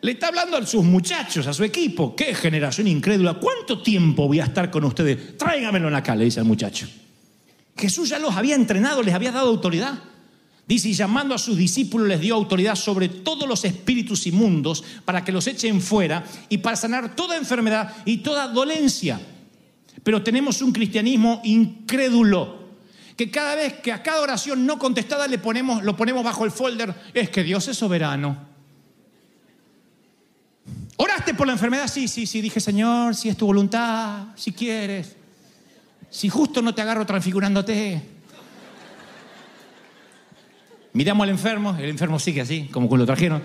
Le 0.00 0.12
está 0.12 0.28
hablando 0.28 0.56
a 0.56 0.66
sus 0.66 0.84
muchachos, 0.84 1.46
a 1.46 1.54
su 1.54 1.64
equipo. 1.64 2.14
¿Qué 2.14 2.34
generación 2.34 2.88
incrédula? 2.88 3.34
¿Cuánto 3.34 3.80
tiempo 3.80 4.26
voy 4.26 4.40
a 4.40 4.44
estar 4.44 4.70
con 4.70 4.84
ustedes? 4.84 5.38
Tráigamelo 5.38 5.88
en 5.88 5.94
acá, 5.94 6.14
le 6.14 6.24
dice 6.24 6.40
al 6.40 6.46
muchacho. 6.46 6.86
Jesús 7.76 8.08
ya 8.08 8.18
los 8.18 8.34
había 8.34 8.54
entrenado, 8.54 9.02
les 9.02 9.14
había 9.14 9.32
dado 9.32 9.48
autoridad. 9.48 9.94
Dice, 10.66 10.88
y 10.88 10.94
llamando 10.94 11.34
a 11.34 11.38
sus 11.38 11.56
discípulos 11.56 12.08
les 12.08 12.20
dio 12.20 12.34
autoridad 12.34 12.74
sobre 12.74 13.08
todos 13.08 13.46
los 13.46 13.64
espíritus 13.64 14.26
inmundos 14.26 14.82
para 15.04 15.22
que 15.22 15.32
los 15.32 15.46
echen 15.46 15.80
fuera 15.80 16.24
y 16.48 16.58
para 16.58 16.76
sanar 16.76 17.14
toda 17.14 17.36
enfermedad 17.36 17.94
y 18.06 18.18
toda 18.18 18.48
dolencia. 18.48 19.20
Pero 20.04 20.22
tenemos 20.22 20.62
un 20.62 20.72
cristianismo 20.72 21.40
incrédulo, 21.42 22.62
que 23.16 23.30
cada 23.30 23.54
vez 23.54 23.74
que 23.74 23.90
a 23.90 24.02
cada 24.02 24.20
oración 24.20 24.66
no 24.66 24.78
contestada 24.78 25.26
le 25.26 25.38
ponemos, 25.38 25.82
lo 25.82 25.96
ponemos 25.96 26.22
bajo 26.22 26.44
el 26.44 26.50
folder, 26.50 26.94
es 27.14 27.30
que 27.30 27.42
Dios 27.42 27.66
es 27.68 27.76
soberano. 27.76 28.54
¿Oraste 30.96 31.34
por 31.34 31.46
la 31.46 31.54
enfermedad? 31.54 31.88
Sí, 31.88 32.06
sí, 32.06 32.26
sí. 32.26 32.40
Dije, 32.40 32.60
Señor, 32.60 33.14
si 33.14 33.28
es 33.28 33.36
tu 33.36 33.46
voluntad, 33.46 34.26
si 34.36 34.52
quieres. 34.52 35.16
Si 36.08 36.28
justo 36.28 36.62
no 36.62 36.74
te 36.74 36.82
agarro 36.82 37.04
transfigurándote. 37.04 38.00
Miramos 40.92 41.24
al 41.24 41.30
enfermo, 41.30 41.76
el 41.76 41.90
enfermo 41.90 42.20
sigue 42.20 42.40
así, 42.40 42.68
como 42.70 42.88
cuando 42.88 43.02
lo 43.02 43.06
trajeron. 43.06 43.42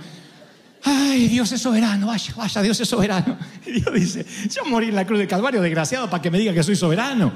Ay, 0.84 1.28
Dios 1.28 1.52
es 1.52 1.62
soberano, 1.62 2.08
vaya, 2.08 2.34
vaya, 2.36 2.62
Dios 2.62 2.80
es 2.80 2.88
soberano. 2.88 3.38
Y 3.66 3.72
Dios 3.72 3.94
dice, 3.94 4.26
yo 4.50 4.66
morí 4.66 4.88
en 4.88 4.96
la 4.96 5.06
cruz 5.06 5.20
del 5.20 5.28
Calvario, 5.28 5.62
desgraciado, 5.62 6.10
para 6.10 6.22
que 6.22 6.32
me 6.32 6.40
diga 6.40 6.54
que 6.54 6.64
soy 6.64 6.76
soberano. 6.76 7.32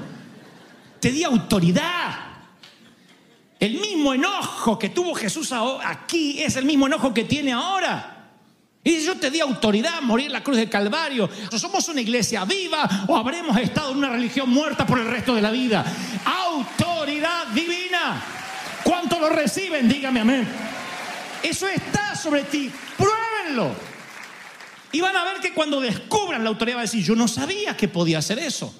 Te 0.98 1.12
di 1.12 1.22
autoridad. 1.22 2.34
El 3.60 3.74
mismo 3.78 4.12
enojo 4.12 4.78
que 4.78 4.88
tuvo 4.88 5.14
Jesús 5.14 5.52
aquí 5.84 6.42
es 6.42 6.56
el 6.56 6.64
mismo 6.64 6.86
enojo 6.86 7.14
que 7.14 7.24
tiene 7.24 7.52
ahora. 7.52 8.14
Y 8.82 8.90
dice, 8.90 9.06
yo 9.06 9.16
te 9.16 9.30
di 9.30 9.40
autoridad 9.40 9.98
a 9.98 10.00
morir 10.00 10.26
en 10.26 10.32
la 10.32 10.42
cruz 10.42 10.56
del 10.56 10.68
Calvario. 10.68 11.28
¿O 11.50 11.58
somos 11.58 11.88
una 11.88 12.00
iglesia 12.00 12.44
viva 12.44 13.06
o 13.08 13.16
habremos 13.16 13.56
estado 13.56 13.92
en 13.92 13.98
una 13.98 14.10
religión 14.10 14.50
muerta 14.50 14.86
por 14.86 14.98
el 14.98 15.06
resto 15.06 15.34
de 15.34 15.40
la 15.40 15.50
vida? 15.50 15.84
Autoridad 16.24 17.46
divina. 17.48 18.22
¿Cuánto 18.82 19.18
lo 19.18 19.30
reciben? 19.30 19.88
Dígame 19.88 20.20
amén. 20.20 20.48
Eso 21.42 21.66
está 21.68 22.14
sobre 22.14 22.42
ti. 22.44 22.70
Y 24.92 25.00
van 25.00 25.16
a 25.16 25.24
ver 25.24 25.40
que 25.40 25.52
cuando 25.52 25.80
descubran 25.80 26.44
la 26.44 26.50
autoridad 26.50 26.76
va 26.76 26.82
a 26.82 26.84
decir, 26.84 27.04
yo 27.04 27.16
no 27.16 27.26
sabía 27.26 27.76
que 27.76 27.88
podía 27.88 28.18
hacer 28.18 28.38
eso. 28.38 28.72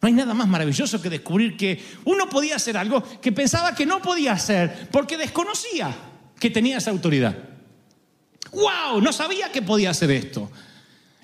No 0.00 0.08
hay 0.08 0.14
nada 0.14 0.34
más 0.34 0.48
maravilloso 0.48 1.00
que 1.00 1.10
descubrir 1.10 1.56
que 1.56 1.80
uno 2.04 2.28
podía 2.28 2.56
hacer 2.56 2.76
algo 2.76 3.02
que 3.20 3.30
pensaba 3.32 3.74
que 3.74 3.86
no 3.86 4.02
podía 4.02 4.32
hacer 4.32 4.88
porque 4.90 5.16
desconocía 5.16 5.94
que 6.38 6.50
tenía 6.50 6.78
esa 6.78 6.90
autoridad. 6.90 7.36
¡Wow! 8.50 9.00
No 9.00 9.12
sabía 9.12 9.52
que 9.52 9.62
podía 9.62 9.90
hacer 9.90 10.10
esto. 10.10 10.50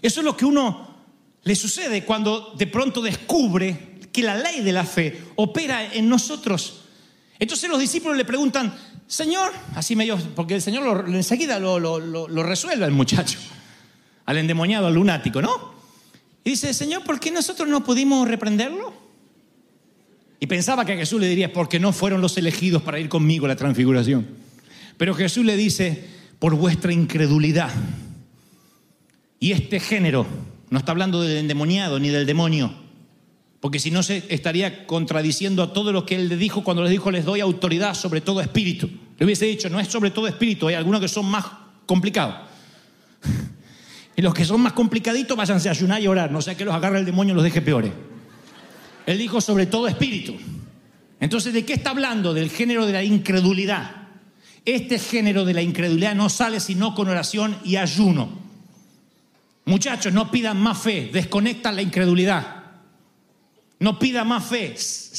Eso 0.00 0.20
es 0.20 0.24
lo 0.24 0.37
que 0.37 0.44
uno 0.44 0.94
le 1.42 1.57
sucede 1.57 2.04
cuando 2.04 2.54
de 2.57 2.66
pronto 2.66 3.02
descubre 3.02 3.98
que 4.12 4.22
la 4.22 4.37
ley 4.37 4.61
de 4.61 4.72
la 4.72 4.85
fe 4.85 5.24
opera 5.37 5.92
en 5.92 6.09
nosotros. 6.09 6.83
Entonces 7.38 7.68
los 7.68 7.81
discípulos 7.81 8.16
le 8.16 8.24
preguntan, 8.24 8.76
Señor, 9.08 9.52
así 9.74 9.96
medio, 9.96 10.16
porque 10.36 10.54
el 10.54 10.62
Señor 10.62 10.84
lo- 10.84 11.14
enseguida 11.16 11.58
lo, 11.58 11.80
lo- 11.80 11.98
lo- 11.98 12.28
lo 12.28 12.42
resuelve 12.42 12.84
al 12.84 12.92
muchacho, 12.92 13.38
al 14.26 14.36
endemoniado, 14.36 14.86
al 14.86 14.94
lunático, 14.94 15.40
¿no? 15.42 15.72
Y 16.44 16.50
dice, 16.50 16.72
Señor, 16.74 17.02
¿por 17.04 17.18
qué 17.18 17.30
nosotros 17.30 17.68
no 17.68 17.82
pudimos 17.82 18.28
reprenderlo? 18.28 18.92
Y 20.40 20.46
pensaba 20.46 20.84
que 20.84 20.92
a 20.92 20.96
Jesús 20.96 21.20
le 21.20 21.26
diría, 21.26 21.52
porque 21.52 21.80
no 21.80 21.92
fueron 21.92 22.20
los 22.20 22.36
elegidos 22.38 22.82
para 22.82 23.00
ir 23.00 23.08
conmigo 23.08 23.46
a 23.46 23.48
la 23.48 23.56
transfiguración. 23.56 24.26
Pero 24.96 25.14
Jesús 25.14 25.44
le 25.44 25.56
dice, 25.56 26.06
por 26.38 26.54
vuestra 26.54 26.92
incredulidad. 26.92 27.70
Y 29.40 29.52
este 29.52 29.80
género, 29.80 30.26
no 30.70 30.78
está 30.78 30.92
hablando 30.92 31.22
del 31.22 31.38
endemoniado 31.38 31.98
ni 31.98 32.08
del 32.10 32.26
demonio, 32.26 32.74
porque 33.60 33.80
si 33.80 33.90
no 33.90 34.02
se 34.02 34.24
estaría 34.28 34.86
contradiciendo 34.86 35.62
a 35.62 35.72
todo 35.72 35.92
lo 35.92 36.06
que 36.06 36.14
él 36.14 36.28
le 36.28 36.36
dijo 36.36 36.62
cuando 36.62 36.82
les 36.82 36.92
dijo, 36.92 37.10
les 37.10 37.24
doy 37.24 37.40
autoridad 37.40 37.94
sobre 37.94 38.20
todo 38.20 38.40
espíritu. 38.40 38.88
Le 39.18 39.24
hubiese 39.24 39.46
dicho, 39.46 39.68
no 39.68 39.80
es 39.80 39.88
sobre 39.88 40.10
todo 40.10 40.28
espíritu, 40.28 40.68
hay 40.68 40.74
algunos 40.74 41.00
que 41.00 41.08
son 41.08 41.26
más 41.26 41.44
complicados. 41.86 42.36
Y 44.16 44.20
los 44.20 44.34
que 44.34 44.44
son 44.44 44.60
más 44.60 44.72
complicaditos, 44.72 45.36
váyanse 45.36 45.68
a 45.68 45.70
ayunar 45.70 46.02
y 46.02 46.08
orar, 46.08 46.32
no 46.32 46.42
sea 46.42 46.56
que 46.56 46.64
los 46.64 46.74
agarre 46.74 46.98
el 46.98 47.04
demonio 47.04 47.34
y 47.34 47.36
los 47.36 47.44
deje 47.44 47.62
peores. 47.62 47.92
Él 49.06 49.16
dijo 49.16 49.40
sobre 49.40 49.66
todo 49.66 49.86
espíritu. 49.86 50.34
Entonces, 51.20 51.52
¿de 51.52 51.64
qué 51.64 51.74
está 51.74 51.90
hablando? 51.90 52.34
Del 52.34 52.50
género 52.50 52.84
de 52.84 52.94
la 52.94 53.04
incredulidad. 53.04 54.08
Este 54.64 54.98
género 54.98 55.44
de 55.44 55.54
la 55.54 55.62
incredulidad 55.62 56.16
no 56.16 56.28
sale 56.28 56.58
sino 56.58 56.96
con 56.96 57.06
oración 57.06 57.58
y 57.64 57.76
ayuno. 57.76 58.28
Muchachos, 59.66 60.12
no 60.12 60.32
pidan 60.32 60.60
más 60.60 60.78
fe, 60.78 61.10
desconectan 61.12 61.76
la 61.76 61.82
incredulidad. 61.82 62.57
No 63.80 63.98
pida 63.98 64.24
más 64.24 64.44
fe, 64.44 64.74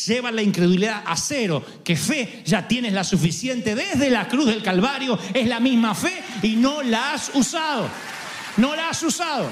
lleva 0.05 0.31
la 0.31 0.41
incredulidad 0.41 1.03
a 1.05 1.15
cero, 1.15 1.63
que 1.83 1.95
fe 1.95 2.43
ya 2.45 2.67
tienes 2.67 2.91
la 2.91 3.05
suficiente 3.05 3.73
desde 3.73 4.09
la 4.09 4.27
cruz 4.27 4.47
del 4.47 4.61
Calvario, 4.61 5.17
es 5.33 5.47
la 5.47 5.61
misma 5.61 5.95
fe 5.95 6.21
y 6.43 6.57
no 6.57 6.81
la 6.81 7.13
has 7.13 7.31
usado. 7.33 7.87
No 8.57 8.75
la 8.75 8.89
has 8.89 9.01
usado. 9.01 9.49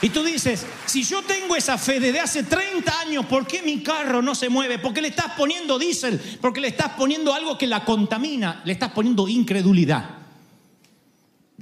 Y 0.00 0.10
tú 0.10 0.22
dices, 0.22 0.64
si 0.86 1.02
yo 1.02 1.22
tengo 1.22 1.56
esa 1.56 1.76
fe 1.76 2.00
desde 2.00 2.20
hace 2.20 2.44
30 2.44 3.00
años, 3.00 3.26
¿por 3.26 3.46
qué 3.46 3.62
mi 3.62 3.82
carro 3.82 4.22
no 4.22 4.34
se 4.34 4.48
mueve? 4.48 4.78
Porque 4.78 5.02
le 5.02 5.08
estás 5.08 5.32
poniendo 5.36 5.78
diésel, 5.78 6.20
porque 6.40 6.60
le 6.60 6.68
estás 6.68 6.92
poniendo 6.92 7.34
algo 7.34 7.58
que 7.58 7.66
la 7.66 7.84
contamina, 7.84 8.62
le 8.64 8.72
estás 8.72 8.92
poniendo 8.92 9.28
incredulidad. 9.28 10.08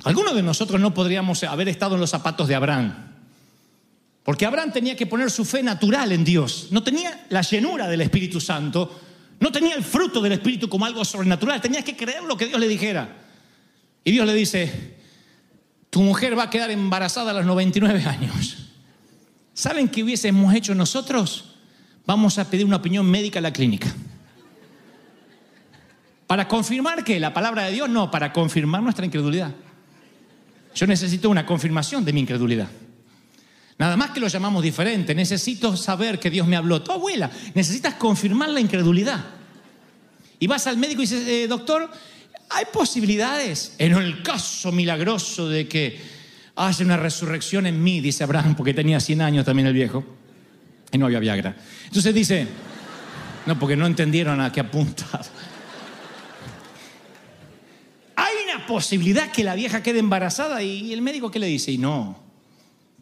Algunos 0.04 0.34
de 0.34 0.42
nosotros 0.42 0.80
no 0.80 0.92
podríamos 0.92 1.42
haber 1.44 1.68
estado 1.68 1.94
en 1.94 2.02
los 2.02 2.10
zapatos 2.10 2.46
de 2.46 2.54
Abraham. 2.54 3.15
Porque 4.26 4.44
Abraham 4.44 4.72
tenía 4.72 4.96
que 4.96 5.06
poner 5.06 5.30
su 5.30 5.44
fe 5.44 5.62
natural 5.62 6.10
en 6.10 6.24
Dios. 6.24 6.66
No 6.72 6.82
tenía 6.82 7.26
la 7.28 7.42
llenura 7.42 7.86
del 7.86 8.00
Espíritu 8.00 8.40
Santo. 8.40 9.00
No 9.38 9.52
tenía 9.52 9.76
el 9.76 9.84
fruto 9.84 10.20
del 10.20 10.32
Espíritu 10.32 10.68
como 10.68 10.84
algo 10.84 11.04
sobrenatural. 11.04 11.60
Tenía 11.60 11.82
que 11.82 11.96
creer 11.96 12.24
lo 12.24 12.36
que 12.36 12.46
Dios 12.46 12.58
le 12.58 12.66
dijera. 12.66 13.18
Y 14.02 14.10
Dios 14.10 14.26
le 14.26 14.34
dice, 14.34 14.96
tu 15.90 16.02
mujer 16.02 16.36
va 16.36 16.42
a 16.42 16.50
quedar 16.50 16.72
embarazada 16.72 17.30
a 17.30 17.34
los 17.34 17.46
99 17.46 18.04
años. 18.04 18.56
¿Saben 19.54 19.88
qué 19.88 20.02
hubiésemos 20.02 20.52
hecho 20.56 20.74
nosotros? 20.74 21.54
Vamos 22.04 22.36
a 22.38 22.50
pedir 22.50 22.66
una 22.66 22.78
opinión 22.78 23.08
médica 23.08 23.38
a 23.38 23.42
la 23.42 23.52
clínica. 23.52 23.94
¿Para 26.26 26.48
confirmar 26.48 27.04
que 27.04 27.20
la 27.20 27.32
palabra 27.32 27.66
de 27.66 27.72
Dios? 27.72 27.88
No, 27.88 28.10
para 28.10 28.32
confirmar 28.32 28.82
nuestra 28.82 29.06
incredulidad. 29.06 29.54
Yo 30.74 30.88
necesito 30.88 31.30
una 31.30 31.46
confirmación 31.46 32.04
de 32.04 32.12
mi 32.12 32.22
incredulidad. 32.22 32.68
Nada 33.78 33.96
más 33.96 34.10
que 34.10 34.20
lo 34.20 34.28
llamamos 34.28 34.62
diferente. 34.62 35.14
Necesito 35.14 35.76
saber 35.76 36.18
que 36.18 36.30
Dios 36.30 36.46
me 36.46 36.56
habló. 36.56 36.82
Tu 36.82 36.92
abuela, 36.92 37.30
necesitas 37.54 37.94
confirmar 37.94 38.48
la 38.48 38.60
incredulidad. 38.60 39.22
Y 40.38 40.46
vas 40.46 40.66
al 40.66 40.78
médico 40.78 41.02
y 41.02 41.06
dices, 41.06 41.26
eh, 41.28 41.46
doctor, 41.46 41.90
¿hay 42.48 42.64
posibilidades 42.72 43.74
en 43.78 43.92
el 43.92 44.22
caso 44.22 44.72
milagroso 44.72 45.48
de 45.48 45.68
que 45.68 46.00
haya 46.56 46.84
una 46.84 46.96
resurrección 46.96 47.66
en 47.66 47.82
mí? 47.82 48.00
Dice 48.00 48.24
Abraham, 48.24 48.54
porque 48.54 48.72
tenía 48.72 48.98
100 48.98 49.20
años 49.20 49.44
también 49.44 49.68
el 49.68 49.74
viejo. 49.74 50.04
Y 50.92 50.98
no 50.98 51.06
había 51.06 51.20
Viagra. 51.20 51.56
Entonces 51.86 52.14
dice, 52.14 52.46
no, 53.44 53.58
porque 53.58 53.76
no 53.76 53.86
entendieron 53.86 54.40
a 54.40 54.52
qué 54.52 54.60
apunta. 54.60 55.20
Hay 58.16 58.34
una 58.50 58.66
posibilidad 58.66 59.30
que 59.30 59.44
la 59.44 59.54
vieja 59.54 59.82
quede 59.82 59.98
embarazada 59.98 60.62
y 60.62 60.92
el 60.94 61.02
médico 61.02 61.30
qué 61.30 61.38
le 61.38 61.46
dice, 61.46 61.72
y 61.72 61.78
no, 61.78 62.25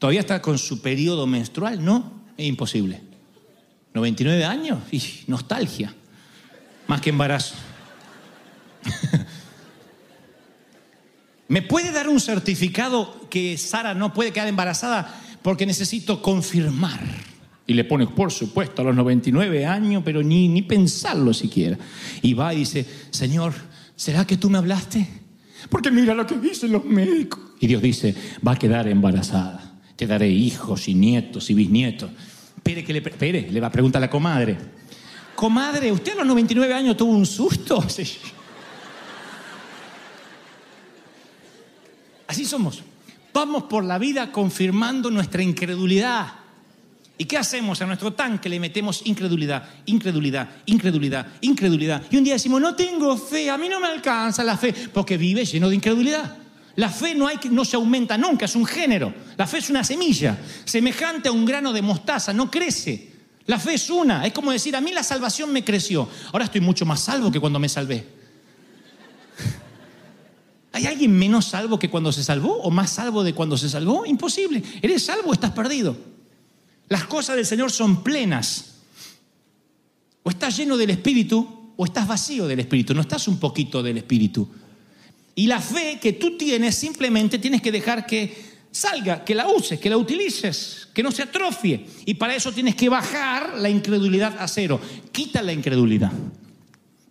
todavía 0.05 0.21
está 0.21 0.43
con 0.43 0.59
su 0.59 0.83
periodo 0.83 1.27
menstrual, 1.27 1.83
no, 1.83 2.13
es 2.37 2.45
imposible. 2.45 3.01
99 3.95 4.45
años, 4.45 4.81
y 4.93 5.03
nostalgia, 5.29 5.95
más 6.87 7.01
que 7.01 7.09
embarazo. 7.09 7.55
¿Me 11.49 11.63
puede 11.63 11.91
dar 11.91 12.11
un 12.11 12.21
certificado 12.21 13.19
que 13.31 13.57
Sara 13.57 13.95
no 13.95 14.13
puede 14.13 14.31
quedar 14.31 14.47
embarazada 14.49 15.23
porque 15.41 15.65
necesito 15.65 16.21
confirmar? 16.21 17.01
Y 17.67 17.73
le 17.73 17.85
pone, 17.85 18.07
por 18.07 18.31
supuesto, 18.31 18.83
a 18.83 18.85
los 18.85 18.95
99 18.95 19.65
años, 19.65 20.03
pero 20.05 20.23
ni, 20.23 20.49
ni 20.49 20.61
pensarlo 20.61 21.33
siquiera. 21.33 21.79
Y 22.21 22.35
va 22.35 22.53
y 22.53 22.59
dice, 22.59 22.87
Señor, 23.09 23.55
¿será 23.97 24.27
que 24.27 24.37
tú 24.37 24.51
me 24.51 24.59
hablaste? 24.59 25.09
Porque 25.71 25.91
mira 25.91 26.13
lo 26.13 26.27
que 26.27 26.37
dicen 26.37 26.73
los 26.73 26.85
médicos. 26.85 27.41
Y 27.59 27.69
Dios 27.69 27.81
dice, 27.81 28.15
va 28.47 28.53
a 28.53 28.59
quedar 28.59 28.87
embarazada. 28.87 29.74
Te 29.97 30.07
daré 30.07 30.29
hijos 30.29 30.89
y 30.89 30.95
nietos 30.95 31.51
y 31.51 31.55
bisnietos. 31.55 32.11
Espere, 32.57 32.85
que 32.85 32.93
le, 32.93 32.99
espere, 32.99 33.49
le 33.51 33.61
va 33.61 33.69
a 33.69 33.73
preguntar 33.73 34.01
a 34.01 34.07
la 34.07 34.11
comadre. 34.11 34.57
Comadre, 35.35 35.93
¿usted 35.93 36.13
a 36.13 36.17
los 36.17 36.27
99 36.27 36.73
años 36.73 36.97
tuvo 36.97 37.13
un 37.13 37.27
susto? 37.27 37.85
Sí. 37.89 38.05
Así 42.27 42.45
somos. 42.45 42.83
Vamos 43.33 43.65
por 43.65 43.85
la 43.85 43.99
vida 43.99 44.33
confirmando 44.33 45.11
nuestra 45.11 45.43
incredulidad. 45.43 46.33
¿Y 47.17 47.27
qué 47.27 47.39
hacemos? 47.39 47.81
A 47.81 47.87
nuestro 47.87 48.13
tanque 48.13 48.49
le 48.49 48.59
metemos 48.59 49.03
incredulidad, 49.05 49.69
incredulidad, 49.87 50.51
incredulidad, 50.67 51.27
incredulidad. 51.43 52.03
Y 52.11 52.17
un 52.17 52.25
día 52.25 52.33
decimos, 52.33 52.61
no 52.61 52.75
tengo 52.75 53.17
fe, 53.17 53.51
a 53.51 53.59
mí 53.59 53.69
no 53.69 53.79
me 53.79 53.87
alcanza 53.87 54.43
la 54.43 54.57
fe, 54.57 54.75
porque 54.93 55.17
vive 55.17 55.45
lleno 55.45 55.69
de 55.69 55.77
incredulidad. 55.77 56.37
La 56.77 56.89
fe 56.89 57.15
no, 57.15 57.27
hay, 57.29 57.39
no 57.51 57.65
se 57.65 57.77
aumenta 57.77 58.19
nunca, 58.19 58.47
es 58.47 58.57
un 58.57 58.67
género. 58.67 59.15
La 59.37 59.47
fe 59.47 59.59
es 59.59 59.71
una 59.71 59.85
semilla, 59.85 60.39
semejante 60.65 61.29
a 61.29 61.33
un 61.33 61.45
grano 61.45 61.73
de 61.73 61.83
mostaza, 61.83 62.33
no 62.33 62.51
crece. 62.51 63.13
La 63.47 63.59
fe 63.59 63.75
es 63.75 63.91
una, 63.91 64.27
es 64.27 64.33
como 64.33 64.51
decir, 64.51 64.75
a 64.75 64.81
mí 64.81 64.93
la 64.93 65.03
salvación 65.03 65.53
me 65.53 65.65
creció. 65.65 66.09
Ahora 66.33 66.47
estoy 66.47 66.61
mucho 66.61 66.87
más 66.87 67.01
salvo 67.01 67.31
que 67.31 67.39
cuando 67.39 67.59
me 67.59 67.69
salvé. 67.69 68.07
¿Hay 70.73 70.87
alguien 70.87 71.17
menos 71.17 71.45
salvo 71.45 71.79
que 71.79 71.91
cuando 71.91 72.11
se 72.11 72.25
salvó 72.25 72.57
o 72.63 72.71
más 72.71 72.91
salvo 72.91 73.23
de 73.23 73.35
cuando 73.35 73.57
se 73.57 73.69
salvó? 73.69 74.07
Imposible. 74.07 74.63
¿Eres 74.81 75.05
salvo 75.05 75.31
o 75.31 75.33
estás 75.35 75.53
perdido? 75.53 75.97
Las 76.89 77.05
cosas 77.05 77.37
del 77.37 77.47
Señor 77.47 77.71
son 77.71 78.03
plenas. 78.03 78.77
O 80.23 80.31
estás 80.31 80.57
lleno 80.57 80.77
del 80.77 80.91
Espíritu 80.91 81.73
o 81.77 81.85
estás 81.85 82.09
vacío 82.09 82.47
del 82.47 82.61
Espíritu. 82.61 82.95
No 82.95 83.03
estás 83.03 83.29
un 83.29 83.39
poquito 83.39 83.83
del 83.83 83.99
Espíritu. 83.99 84.49
Y 85.35 85.47
la 85.47 85.61
fe 85.61 85.99
que 86.01 86.13
tú 86.13 86.37
tienes 86.37 86.75
simplemente 86.75 87.39
tienes 87.39 87.61
que 87.61 87.73
dejar 87.73 88.07
que 88.07 88.55
salga, 88.71 89.25
que 89.25 89.35
la 89.35 89.49
uses, 89.49 89.79
que 89.79 89.91
la 89.91 89.97
utilices, 89.97 90.89
que 90.93 91.03
no 91.03 91.11
se 91.11 91.23
atrofie. 91.23 91.87
Y 92.07 92.15
para 92.15 92.35
eso 92.35 92.53
tienes 92.53 92.75
que 92.75 92.89
bajar 92.89 93.55
la 93.59 93.69
incredulidad 93.69 94.37
a 94.39 94.49
cero. 94.49 94.81
Quita 95.13 95.43
la 95.43 95.53
incredulidad. 95.53 96.13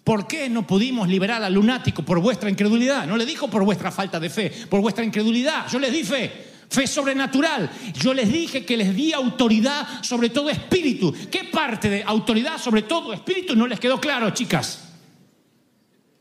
¿Por 0.03 0.27
qué 0.27 0.49
no 0.49 0.67
pudimos 0.67 1.07
liberar 1.07 1.41
al 1.43 1.53
lunático 1.53 2.03
por 2.03 2.19
vuestra 2.19 2.49
incredulidad? 2.49 3.07
No 3.07 3.15
le 3.15 3.25
dijo 3.25 3.49
por 3.49 3.63
vuestra 3.63 3.91
falta 3.91 4.19
de 4.19 4.29
fe, 4.29 4.51
por 4.69 4.81
vuestra 4.81 5.05
incredulidad. 5.05 5.65
Yo 5.71 5.79
les 5.79 5.93
di 5.93 6.03
fe, 6.03 6.29
fe 6.69 6.86
sobrenatural. 6.88 7.69
Yo 7.93 8.13
les 8.13 8.31
dije 8.31 8.65
que 8.65 8.75
les 8.75 8.93
di 8.93 9.13
autoridad 9.13 10.03
sobre 10.03 10.29
todo 10.29 10.49
espíritu. 10.49 11.13
¿Qué 11.31 11.45
parte 11.45 11.89
de 11.89 12.03
autoridad 12.03 12.57
sobre 12.57 12.81
todo 12.81 13.13
espíritu 13.13 13.55
no 13.55 13.65
les 13.65 13.79
quedó 13.79 14.01
claro, 14.01 14.29
chicas? 14.31 14.89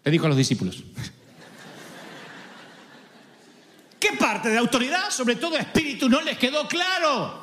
Le 0.04 0.12
dijo 0.12 0.26
a 0.26 0.28
los 0.28 0.38
discípulos. 0.38 0.84
¿Qué 4.02 4.16
parte 4.18 4.48
de 4.48 4.58
autoridad 4.58 5.10
sobre 5.10 5.36
todo 5.36 5.56
espíritu 5.56 6.08
no 6.08 6.20
les 6.22 6.36
quedó 6.36 6.66
claro? 6.66 7.40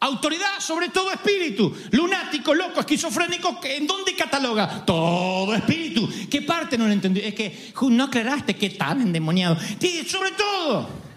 Autoridad 0.00 0.58
sobre 0.58 0.88
todo 0.88 1.12
espíritu. 1.12 1.76
Lunático, 1.90 2.54
loco, 2.54 2.80
esquizofrénico, 2.80 3.60
¿en 3.64 3.86
dónde 3.86 4.16
cataloga? 4.16 4.86
Todo 4.86 5.54
espíritu. 5.54 6.08
¿Qué 6.30 6.40
parte 6.40 6.78
no 6.78 6.86
lo 6.86 6.94
entendí? 6.94 7.20
Es 7.20 7.34
que 7.34 7.74
no 7.90 8.04
aclaraste 8.04 8.56
que 8.56 8.70
tan 8.70 9.02
endemoniado. 9.02 9.58
Sobre 10.08 10.30
todo. 10.30 11.11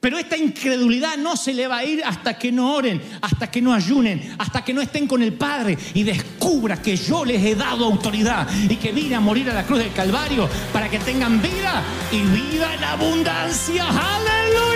Pero 0.00 0.16
esta 0.18 0.36
incredulidad 0.36 1.16
no 1.16 1.36
se 1.36 1.52
le 1.52 1.66
va 1.66 1.78
a 1.78 1.84
ir 1.84 2.02
hasta 2.04 2.38
que 2.38 2.52
no 2.52 2.74
oren, 2.74 3.02
hasta 3.20 3.50
que 3.50 3.60
no 3.60 3.72
ayunen, 3.72 4.36
hasta 4.38 4.64
que 4.64 4.72
no 4.72 4.80
estén 4.80 5.08
con 5.08 5.22
el 5.22 5.32
Padre 5.32 5.76
y 5.94 6.04
descubra 6.04 6.80
que 6.80 6.96
yo 6.96 7.24
les 7.24 7.42
he 7.44 7.56
dado 7.56 7.84
autoridad 7.84 8.48
y 8.68 8.76
que 8.76 8.92
vine 8.92 9.16
a 9.16 9.20
morir 9.20 9.50
a 9.50 9.54
la 9.54 9.64
cruz 9.64 9.80
del 9.80 9.92
Calvario 9.92 10.48
para 10.72 10.88
que 10.88 11.00
tengan 11.00 11.42
vida 11.42 11.82
y 12.12 12.20
vida 12.20 12.74
en 12.74 12.84
abundancia. 12.84 13.86
¡Aleluya! 13.88 14.67